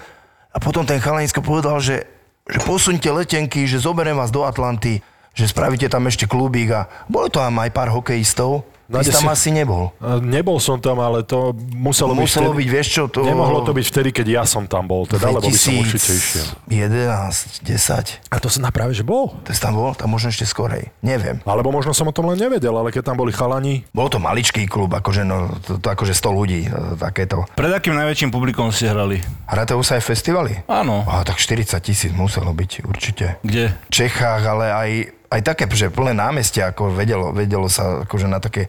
[0.55, 2.07] A potom ten chalanisko povedal, že,
[2.51, 4.99] že posuňte letenky, že zoberiem vás do Atlanty,
[5.35, 8.67] že spravíte tam ešte klubík a bolo to tam aj pár hokejistov.
[8.91, 9.95] Ty si Nájde tam si- asi nebol.
[10.19, 13.23] Nebol som tam, ale to muselo, Muselo byť, byť, vtedy, vieš čo, to...
[13.23, 16.47] Nemohlo to byť vtedy, keď ja som tam bol, teda, lebo by som určite išiel.
[16.67, 18.35] 2011, 10.
[18.35, 19.31] A to sa práve, že bol.
[19.47, 19.95] To tam bol?
[19.95, 20.91] Tam možno ešte skorej.
[21.07, 21.39] Neviem.
[21.47, 24.67] Alebo možno som o tom len nevedel, ale keď tam boli chalani, Bol to maličký
[24.67, 27.47] klub, akože, no, to, to akože 100 ľudí, e, takéto.
[27.55, 29.23] Pred akým najväčším publikom ste hrali?
[29.47, 30.67] Hráte už sa aj festivaly?
[30.67, 31.07] Áno.
[31.07, 33.39] Á, tak 40 tisíc muselo byť, určite.
[33.47, 33.71] Kde?
[33.71, 34.91] V Čechách, ale aj,
[35.31, 38.67] aj také, že plné námestia, ako vedelo, vedelo sa akože na také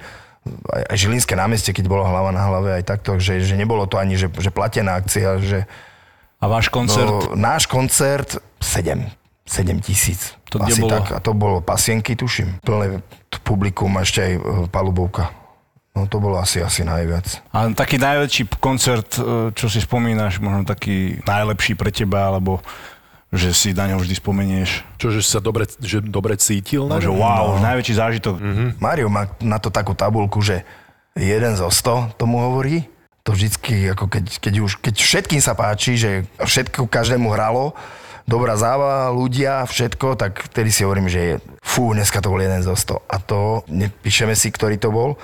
[0.70, 4.02] aj, aj Žilinské námestie, keď bolo hlava na hlave, aj takto, že, že nebolo to
[4.02, 5.70] ani, že, že platená akcia, že
[6.42, 7.06] A váš koncert?
[7.06, 9.06] no, náš koncert 7,
[9.46, 10.34] 7 tisíc.
[10.50, 10.92] To kde Asi bolo?
[10.98, 11.06] tak.
[11.14, 12.58] A to bolo pasienky, tuším.
[12.66, 13.06] Plné
[13.46, 15.30] publikum a ešte aj e, palubovka.
[15.92, 17.52] No to bolo asi, asi najviac.
[17.52, 22.64] A taký najväčší koncert, e, čo si spomínaš, možno taký najlepší pre teba, alebo
[23.32, 24.84] že si na ňo vždy spomenieš.
[25.00, 26.92] čože sa dobre, že dobre cítil.
[26.92, 28.36] Na Že wow, najväčší zážitok.
[28.76, 30.68] Mario má na to takú tabulku, že
[31.16, 32.92] jeden zo 100 tomu hovorí.
[33.24, 37.72] To vždycky, ako keď, keď, už, keď všetkým sa páči, že všetko každému hralo,
[38.26, 42.66] dobrá záva, ľudia, všetko, tak vtedy si hovorím, že je, fú, dneska to bol jeden
[42.66, 42.98] zo 100.
[43.08, 45.16] A to, nepíšeme si, ktorý to bol,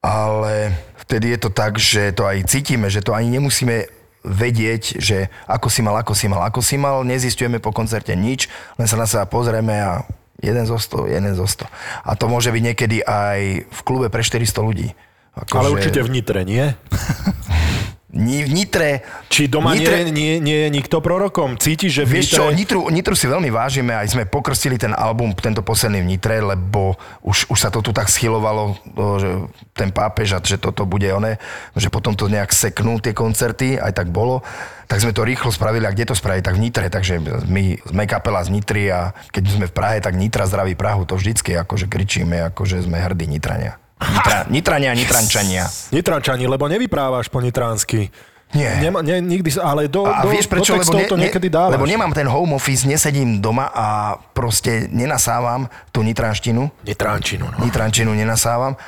[0.00, 0.72] ale
[1.04, 5.68] vtedy je to tak, že to aj cítime, že to ani nemusíme vedieť, že ako
[5.68, 8.48] si mal, ako si mal, ako si mal, nezistujeme po koncerte nič,
[8.80, 10.08] len sa na seba pozrieme a
[10.40, 11.68] jeden zo 100, jeden zo 100.
[12.08, 14.88] A to môže byť niekedy aj v klube pre 400 ľudí.
[15.34, 16.64] Akože Ale určite v Nitre, nie?
[18.14, 19.02] V Nitre...
[19.26, 21.58] Či doma Nitre, nie, nie, nie je nikto prorokom?
[21.58, 22.78] Cítiš, že v Vieš čo, Nitre...
[22.78, 26.94] Nitru, Nitru si veľmi vážime, aj sme pokrstili ten album, tento posledný v Nitre, lebo
[27.26, 28.78] už, už sa to tu tak schylovalo,
[29.18, 29.30] že
[29.74, 31.42] ten pápež a že toto bude oné,
[31.74, 34.46] že potom to nejak seknú tie koncerty, aj tak bolo.
[34.86, 37.18] Tak sme to rýchlo spravili, a kde to spraviť, tak v Nitre, takže
[37.50, 41.18] my sme kapela z Nitry a keď sme v Prahe, tak Nitra zdraví Prahu, to
[41.18, 43.82] vždycky akože kričíme, akože sme hrdí Nitrania.
[44.00, 45.64] Nitra, Nitrania, Nitrančania.
[45.90, 48.10] Nitrančani, lebo nevyprávaš po nitránsky.
[48.54, 48.70] Nie.
[48.78, 50.78] Nema, ne, nikdy, ale do, A do, vieš prečo?
[50.78, 51.74] do Lebo, ne, to niekedy dávaš.
[51.74, 56.70] lebo nemám ten home office, nesedím doma a proste nenasávam tú nitranštinu.
[56.86, 57.58] Nitránčinu, no.
[57.66, 58.78] Nitrančinu nenasávam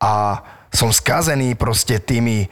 [0.00, 0.40] a
[0.72, 2.48] som skazený proste tými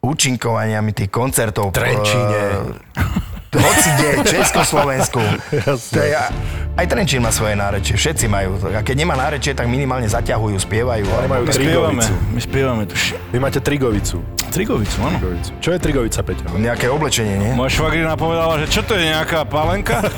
[0.00, 1.76] účinkovaniami tých koncertov.
[1.76, 2.40] Trenčíne.
[2.96, 5.18] eh, hoci kde, Československu.
[5.90, 6.14] to je,
[6.78, 8.62] aj Trenčín má svoje nárečie, všetci majú.
[8.70, 11.02] A keď nemá nárečie, tak minimálne zaťahujú, spievajú.
[11.26, 12.14] majú My spievame, Trigovicu.
[12.30, 12.94] my spievame tu.
[13.34, 14.22] Vy máte Trigovicu.
[14.50, 15.18] Trigovicu, áno.
[15.18, 15.50] Trigovicu.
[15.62, 16.44] Čo je Trigovica, Peťo?
[16.58, 17.50] Nejaké oblečenie, nie?
[17.54, 20.02] Moja švagrina povedala, že čo to je nejaká palenka?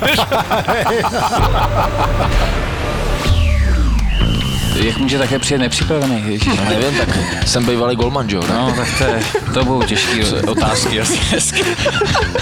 [4.83, 6.23] Jak může také přijet nepřipravený?
[6.27, 7.17] Ježiš, No nevím, tak
[7.47, 8.41] jsem bývalý golman, jo?
[8.49, 9.19] No, tak to, je,
[9.53, 11.01] to budou těžké otázky.
[11.01, 11.57] asi dneska.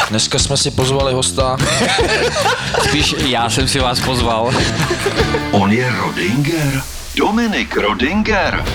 [0.09, 1.57] Dneska jsme si pozvali hosta.
[2.83, 4.53] Spíš já jsem si vás pozval.
[5.51, 6.81] On je Rodinger.
[7.15, 8.65] Dominik Rodinger.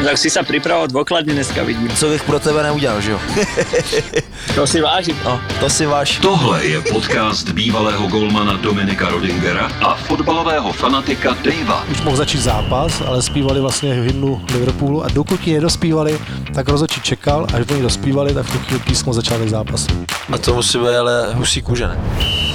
[0.00, 1.86] Tak si sa pripravoval dôkladne dneska, vidím.
[1.94, 3.18] Co bych pro tebe neudělal, že jo?
[4.54, 5.16] To si vážim.
[5.24, 6.18] No, to si váš.
[6.18, 11.84] Tohle je podcast bývalého golmana Dominika Rodingera a fotbalového fanatika Davea.
[11.90, 16.18] už mohl začít zápas, ale zpívali vlastně hymnu Liverpoolu a dokud ji nedospívali,
[16.54, 20.06] tak rozhodčí čekal, až oni dospívali, tak v tu chvíli písmo začátek zápasu.
[20.32, 21.98] A to musí být ale husí kůže, ne?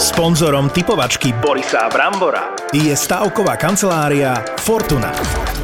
[0.00, 5.14] Sponzorom typovačky Borisa Brambora je stavková kancelária Fortuna.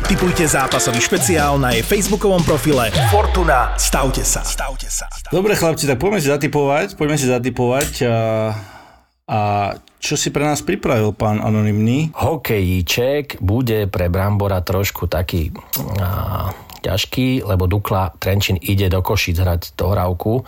[0.06, 3.74] Typujte zápasový špeciál na jej facebookovom profile Fortuna.
[3.74, 4.46] Stavte sa.
[4.46, 5.10] Stavte sa.
[5.34, 8.18] Dobre chlapci, tak poďme si zatipovať, poďme si zatipovať a,
[9.26, 9.40] a
[9.98, 12.14] čo si pre nás pripravil pán Anonymný?
[12.14, 15.50] Hokejíček bude pre Brambora trošku taký
[15.98, 16.54] á,
[16.86, 20.46] ťažký, lebo Dukla Trenčín ide do Košic hrať dohrávku.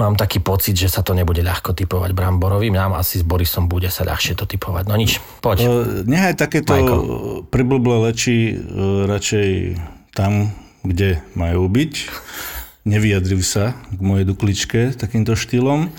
[0.00, 2.72] Mám taký pocit, že sa to nebude ľahko typovať Bramborovi.
[2.72, 4.88] Nám asi s Borisom bude sa ľahšie to typovať.
[4.88, 5.60] No nič, poď.
[5.60, 5.68] E,
[6.08, 6.96] Nechaj takéto Majko.
[7.52, 8.64] priblblé leči e,
[9.04, 9.76] radšej
[10.16, 11.92] tam, kde majú byť.
[12.88, 15.92] Nevyjadril sa k mojej dukličke takýmto štýlom.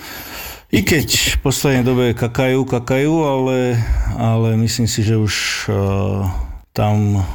[0.74, 3.76] I keď v poslednej dobe kakajú, kakajú, ale,
[4.18, 6.26] ale myslím si, že už uh,
[6.72, 7.28] tam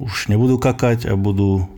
[0.00, 1.68] už nebudú kakať a budú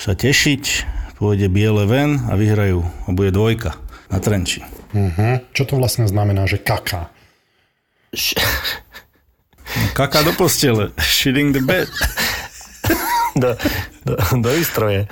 [0.00, 0.95] sa tešiť.
[1.16, 2.84] Pôjde biele ven a vyhrajú.
[2.84, 3.72] A bude dvojka
[4.12, 4.60] na Trenči.
[4.92, 5.40] Uh-huh.
[5.56, 7.08] Čo to vlastne znamená, že kaká?
[9.96, 10.92] Kaká do postele.
[11.00, 11.88] Shitting the bed.
[13.42, 13.56] do,
[14.04, 14.14] do,
[14.44, 15.08] do výstroje.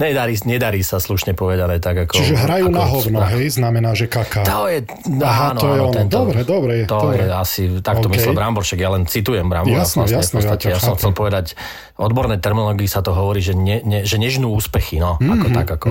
[0.00, 2.16] Nedarí, nedarí sa slušne povedané tak ako...
[2.16, 3.52] Čiže hrajú ako na hovno, hej?
[3.52, 4.48] Znamená, že kaká.
[4.48, 4.80] To je,
[5.20, 7.20] Aha, áno, to je áno, tento, Dobre, dobre, To dobre.
[7.20, 8.16] je asi, tak to OK.
[8.16, 9.84] myslel Brambor, však ja len citujem Brambora.
[9.84, 11.52] Jasné, vlastne, jasné, ja ja, som chcel povedať,
[12.00, 15.88] odborné terminológii sa to hovorí, že, ne, ne, že nežnú úspechy, no, ako tak, ako.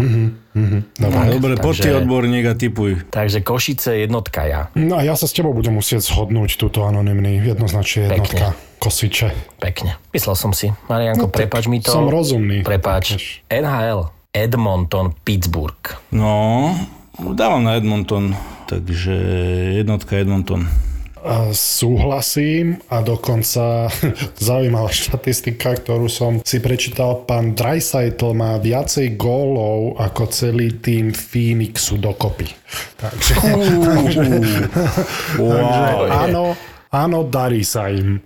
[0.50, 1.14] Mhm, dobre.
[1.16, 2.92] Tak, Dobre, poď ty takže- odborník a typuj.
[3.08, 4.62] Takže Košice jednotka ja.
[4.74, 8.58] No a ja sa s tebou budem musieť zhodnúť túto anonymný, jednoznačne jednotka.
[8.78, 9.30] Kosiče.
[9.60, 10.00] Pekne.
[10.10, 10.72] Myslel som si.
[10.88, 11.92] Marianko, No, tak prepáč mi to.
[11.92, 12.64] som rozumný.
[12.64, 13.44] Prepáč.
[13.46, 14.10] NHL.
[14.32, 16.00] Edmonton, Pittsburgh.
[16.10, 16.74] No,
[17.34, 18.34] dávam na Edmonton,
[18.66, 19.12] takže
[19.76, 20.66] jednotka Edmonton.
[21.52, 23.92] Súhlasím a dokonca
[24.40, 32.00] zaujímavá štatistika, ktorú som si prečítal, pán Dreisaitl má viacej gólov ako celý tým Phoenixu
[32.00, 32.48] dokopy.
[33.00, 33.34] Takže,
[34.00, 34.24] takže,
[35.38, 36.56] takže áno,
[36.90, 38.22] áno, darí sa im.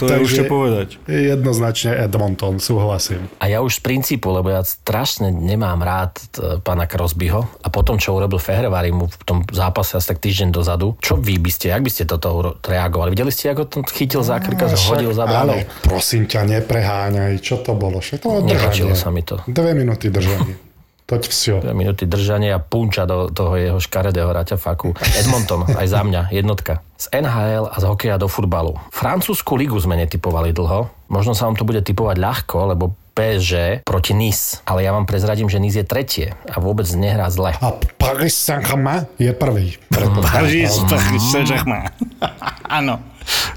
[0.00, 0.88] To je už čo povedať.
[1.06, 3.30] Jednoznačne Edmonton, súhlasím.
[3.40, 7.96] A ja už z princípu, lebo ja strašne nemám rád t- pána Crosbyho a potom,
[7.96, 11.72] čo urobil Fehrevári mu v tom zápase asi tak týždeň dozadu, čo vy by ste,
[11.72, 13.14] jak by ste toto reagovali?
[13.14, 15.62] Videli ste, ako to chytil za krka, že hodil za bránu?
[15.62, 17.38] Ale prosím ťa, nepreháňaj.
[17.40, 18.02] Čo to bolo?
[18.02, 18.92] Čo to držanie?
[18.96, 19.38] sa mi to.
[19.46, 20.65] Dve minúty držanie.
[21.06, 21.62] Toť vsio.
[21.70, 24.90] Minúty držania a punča do toho jeho škaredého raťa faku.
[25.22, 26.82] Edmonton, aj za mňa, jednotka.
[26.98, 28.74] Z NHL a z hokeja do futbalu.
[28.90, 30.90] Francúzsku ligu sme netypovali dlho.
[31.06, 34.66] Možno sa vám to bude typovať ľahko, lebo PSG proti Nice.
[34.66, 37.54] Ale ja vám prezradím, že Nice je tretie a vôbec nehrá zle.
[37.54, 37.70] A
[38.02, 39.78] Paris Saint-Germain je prvý.
[39.88, 41.86] Paris, Paris Saint-Germain.
[42.82, 42.98] Áno.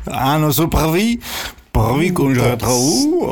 [0.05, 1.17] Áno, sú prví.
[1.69, 2.81] Prvý konžratrov.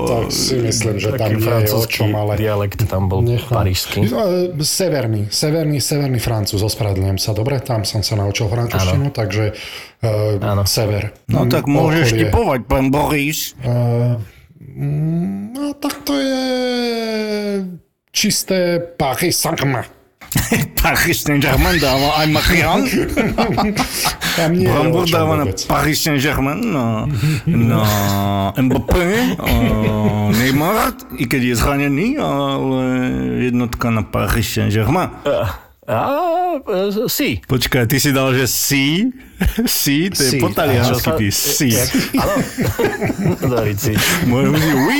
[0.08, 2.38] Tak si myslím, že tam nie je o francúzsky čom, ale...
[2.38, 3.66] dialekt tam bol Nechám.
[3.66, 4.06] parížsky.
[4.08, 7.58] No, e, Severný, severný, severný Francúz, ospravedlňujem sa, dobre?
[7.60, 9.58] Tam som sa naučil francúzštinu, takže
[10.06, 11.18] uh, sever.
[11.28, 12.22] No tak môžeš Okolie.
[12.30, 13.58] typovať, pán Boris.
[13.66, 14.22] Uh,
[14.62, 16.42] mm, no tak to je
[18.14, 19.86] čisté Paris Saint-Germain.
[20.82, 22.82] Paris Saint-Germain dáva aj Marian.
[24.38, 25.46] Tam nie čom dáva na.
[25.66, 27.10] Paris Saint-Germain, na,
[27.50, 27.82] na
[28.54, 29.50] Mbappé, a
[30.30, 32.84] Neymar, i keď je zranený, ale
[33.50, 35.10] jednotka na Paris Saint-Germain.
[35.88, 35.98] A,
[37.10, 37.40] si.
[37.48, 39.08] Počkaj, ty si dal, že si?
[39.66, 40.40] Si, to je Si.
[40.44, 41.72] po taliansky, ty si.
[42.14, 42.36] Áno.
[43.58, 43.96] Dorici.
[44.28, 45.00] Môžem si, oui.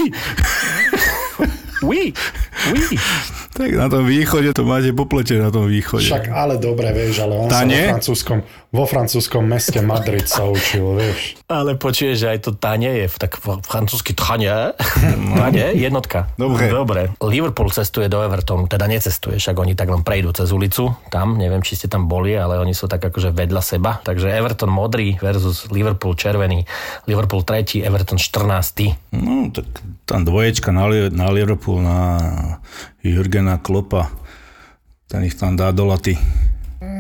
[1.86, 2.10] Oui,
[2.74, 2.98] oui.
[3.54, 6.06] Tak na tom východe to máte poplete na tom východe.
[6.06, 10.43] Však ale dobre, vieš, ale on Tá sa vo francúzskom, vo francúzskom meste Madrid sa
[10.43, 11.39] učil, vieš.
[11.47, 14.76] Ale počuješ, že aj to tanie je tak v- francúzsky tanie.
[15.38, 16.28] Tanie, jednotka.
[16.36, 16.68] Dobre.
[16.68, 17.01] Dobre.
[17.24, 20.91] Liverpool cestuje do Evertonu, teda necestuje, však oni tak len prejdú cez ulicu.
[21.07, 24.03] Tam, neviem, či ste tam boli, ale oni sú tak akože vedľa seba.
[24.03, 26.68] Takže Everton modrý versus Liverpool červený.
[27.07, 29.15] Liverpool tretí, Everton 14.
[29.15, 29.68] No, tak
[30.03, 32.20] tam dvoječka na, na Liverpool, na
[32.99, 34.11] Jurgena Klopa.
[35.07, 36.20] Ten ich tam dá do laty.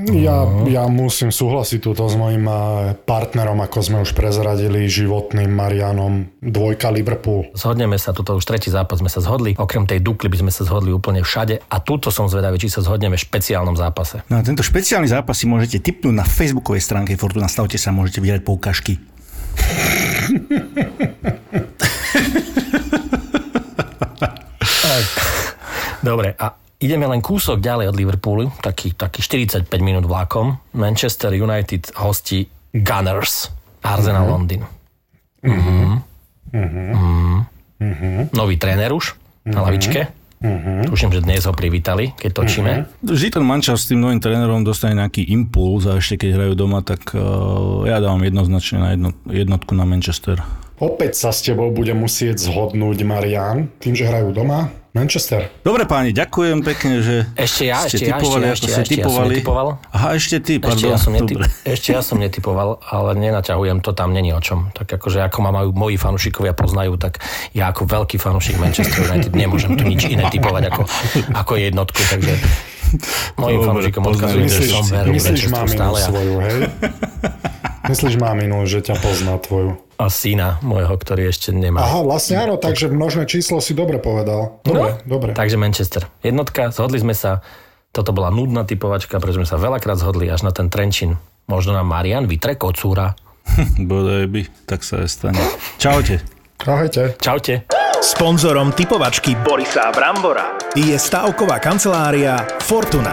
[0.09, 6.33] Ja, ja musím súhlasiť túto s mojim eh, partnerom, ako sme už prezradili, životným Marianom,
[6.41, 7.53] dvojka Liverpool.
[7.53, 9.53] Zhodneme sa, toto už tretí zápas sme sa zhodli.
[9.53, 11.61] Okrem tej Dukly by sme sa zhodli úplne všade.
[11.69, 14.25] A túto som zvedavý, či sa zhodneme v špeciálnom zápase.
[14.33, 17.45] No a tento špeciálny zápas si môžete tipnúť na facebookovej stránke Fortuna.
[17.45, 18.97] Stavte sa, môžete vyhrať poukažky.
[26.01, 30.61] Dobre, a Ideme len kúsok ďalej od Liverpoolu, taký, taký 45 minút vlakom.
[30.77, 33.49] Manchester United hostí Gunners,
[33.81, 34.61] Arsenal Londýn.
[35.41, 36.05] Mhm.
[36.53, 38.29] Mhm.
[38.33, 39.17] Nový tréner už
[39.49, 40.13] na lavičke.
[40.85, 42.71] Tuším, že dnes ho privítali, keď točíme.
[43.01, 46.85] Vždy ten mančav s tým novým trénerom dostane nejaký impuls a ešte keď hrajú doma,
[46.85, 50.37] tak uh, ja dávam jednoznačne na jedno, jednotku na Manchester.
[50.77, 54.69] Opäť sa s tebou bude musieť zhodnúť Marian, tým, že hrajú doma.
[54.97, 55.41] Manchester.
[55.61, 58.65] Dobre páni, ďakujem pekne, že Ešte ja, ste ešte ja, typovali, ešte ja, ako ešte
[58.65, 59.33] ste ja, ešte ja som typovali.
[59.37, 59.67] netypoval.
[59.93, 60.77] Aha, ešte ty, pardon.
[60.77, 61.47] Ešte ja, som netip, Dobre.
[61.69, 64.73] ešte ja som netypoval, ale nenaťahujem to tam, není o čom.
[64.73, 67.21] Tak akože ako ma majú moji fanúšikovia poznajú, tak
[67.53, 70.81] ja ako veľký fanúšik Manchester United nemôžem tu nič iné typovať ako,
[71.37, 72.33] ako jednotku, takže
[73.37, 76.57] mojim fanúšikom odkazujem, že Myslíš, som veru myslíš maminu stále a, svoju, hej?
[77.87, 79.79] Myslíš maminu, že ťa pozná tvoju?
[79.97, 81.81] a syna môjho, ktorý ešte nemá.
[81.81, 84.61] Aha, vlastne áno, takže množné číslo si dobre povedal.
[84.61, 85.33] Dobre, No, dobre.
[85.33, 86.05] Takže Manchester.
[86.21, 87.41] Jednotka, zhodli sme sa.
[87.89, 91.17] Toto bola nudná typovačka, pretože sme sa veľakrát zhodli až na ten Trenčín.
[91.49, 93.17] Možno nám Marian vytre kocúra.
[93.89, 95.41] Bodaj by, tak sa aj stane.
[95.81, 96.21] Čaute.
[96.61, 97.17] Ahojte.
[97.17, 97.65] Čaute.
[98.07, 103.11] Sponzorom typovačky Borisa Brambora je stavková kancelária Fortuna.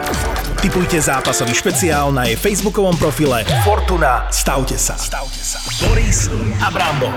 [0.62, 4.30] Typujte zápasový špeciál na jej facebookovom profile Fortuna.
[4.30, 4.94] Stavte sa.
[4.94, 5.58] Stavte sa.
[5.82, 6.30] Boris
[6.62, 7.10] a Brambor.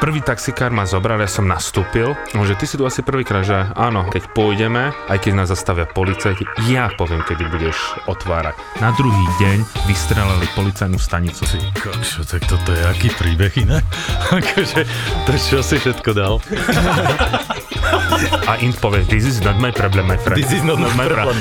[0.00, 4.08] Prvý taxikár ma zobral, ja som nastúpil, že ty si tu asi prvýkrát, že áno,
[4.08, 7.76] keď pôjdeme, aj keď nás zastavia policajti, ja poviem, kedy budeš
[8.08, 8.56] otvárať.
[8.80, 11.44] Na druhý deň vystrelali policajnú stanicu.
[11.44, 13.84] Si, Kokšo, tak toto je aký príbeh inak?
[14.40, 14.88] akože,
[15.28, 16.40] to čo si všetko dal?
[18.48, 20.40] a Int povie, this is not my problem, my friend.
[20.40, 21.36] This is not my problem.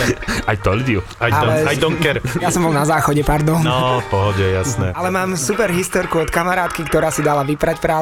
[0.52, 1.00] I told you.
[1.16, 2.20] I don't, Ale- I don't care.
[2.44, 3.64] Ja som bol na záchode, pardon.
[3.64, 4.92] No, v pohode, jasné.
[4.92, 8.01] Ale mám super historku od kamarátky, ktorá si dala vyprať prádlo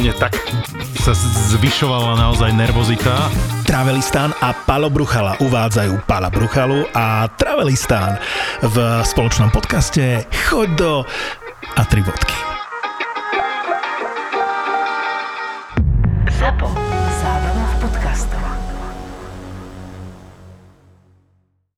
[0.01, 0.33] mne tak
[0.97, 1.13] sa
[1.53, 3.29] zvyšovala naozaj nervozita.
[3.69, 8.17] Travelistán a Palo Bruchala uvádzajú Pala Bruchalu a Travelistán
[8.65, 10.91] v spoločnom podcaste Choď do
[11.77, 12.33] a tri bodky.
[16.33, 16.80] ZAPO.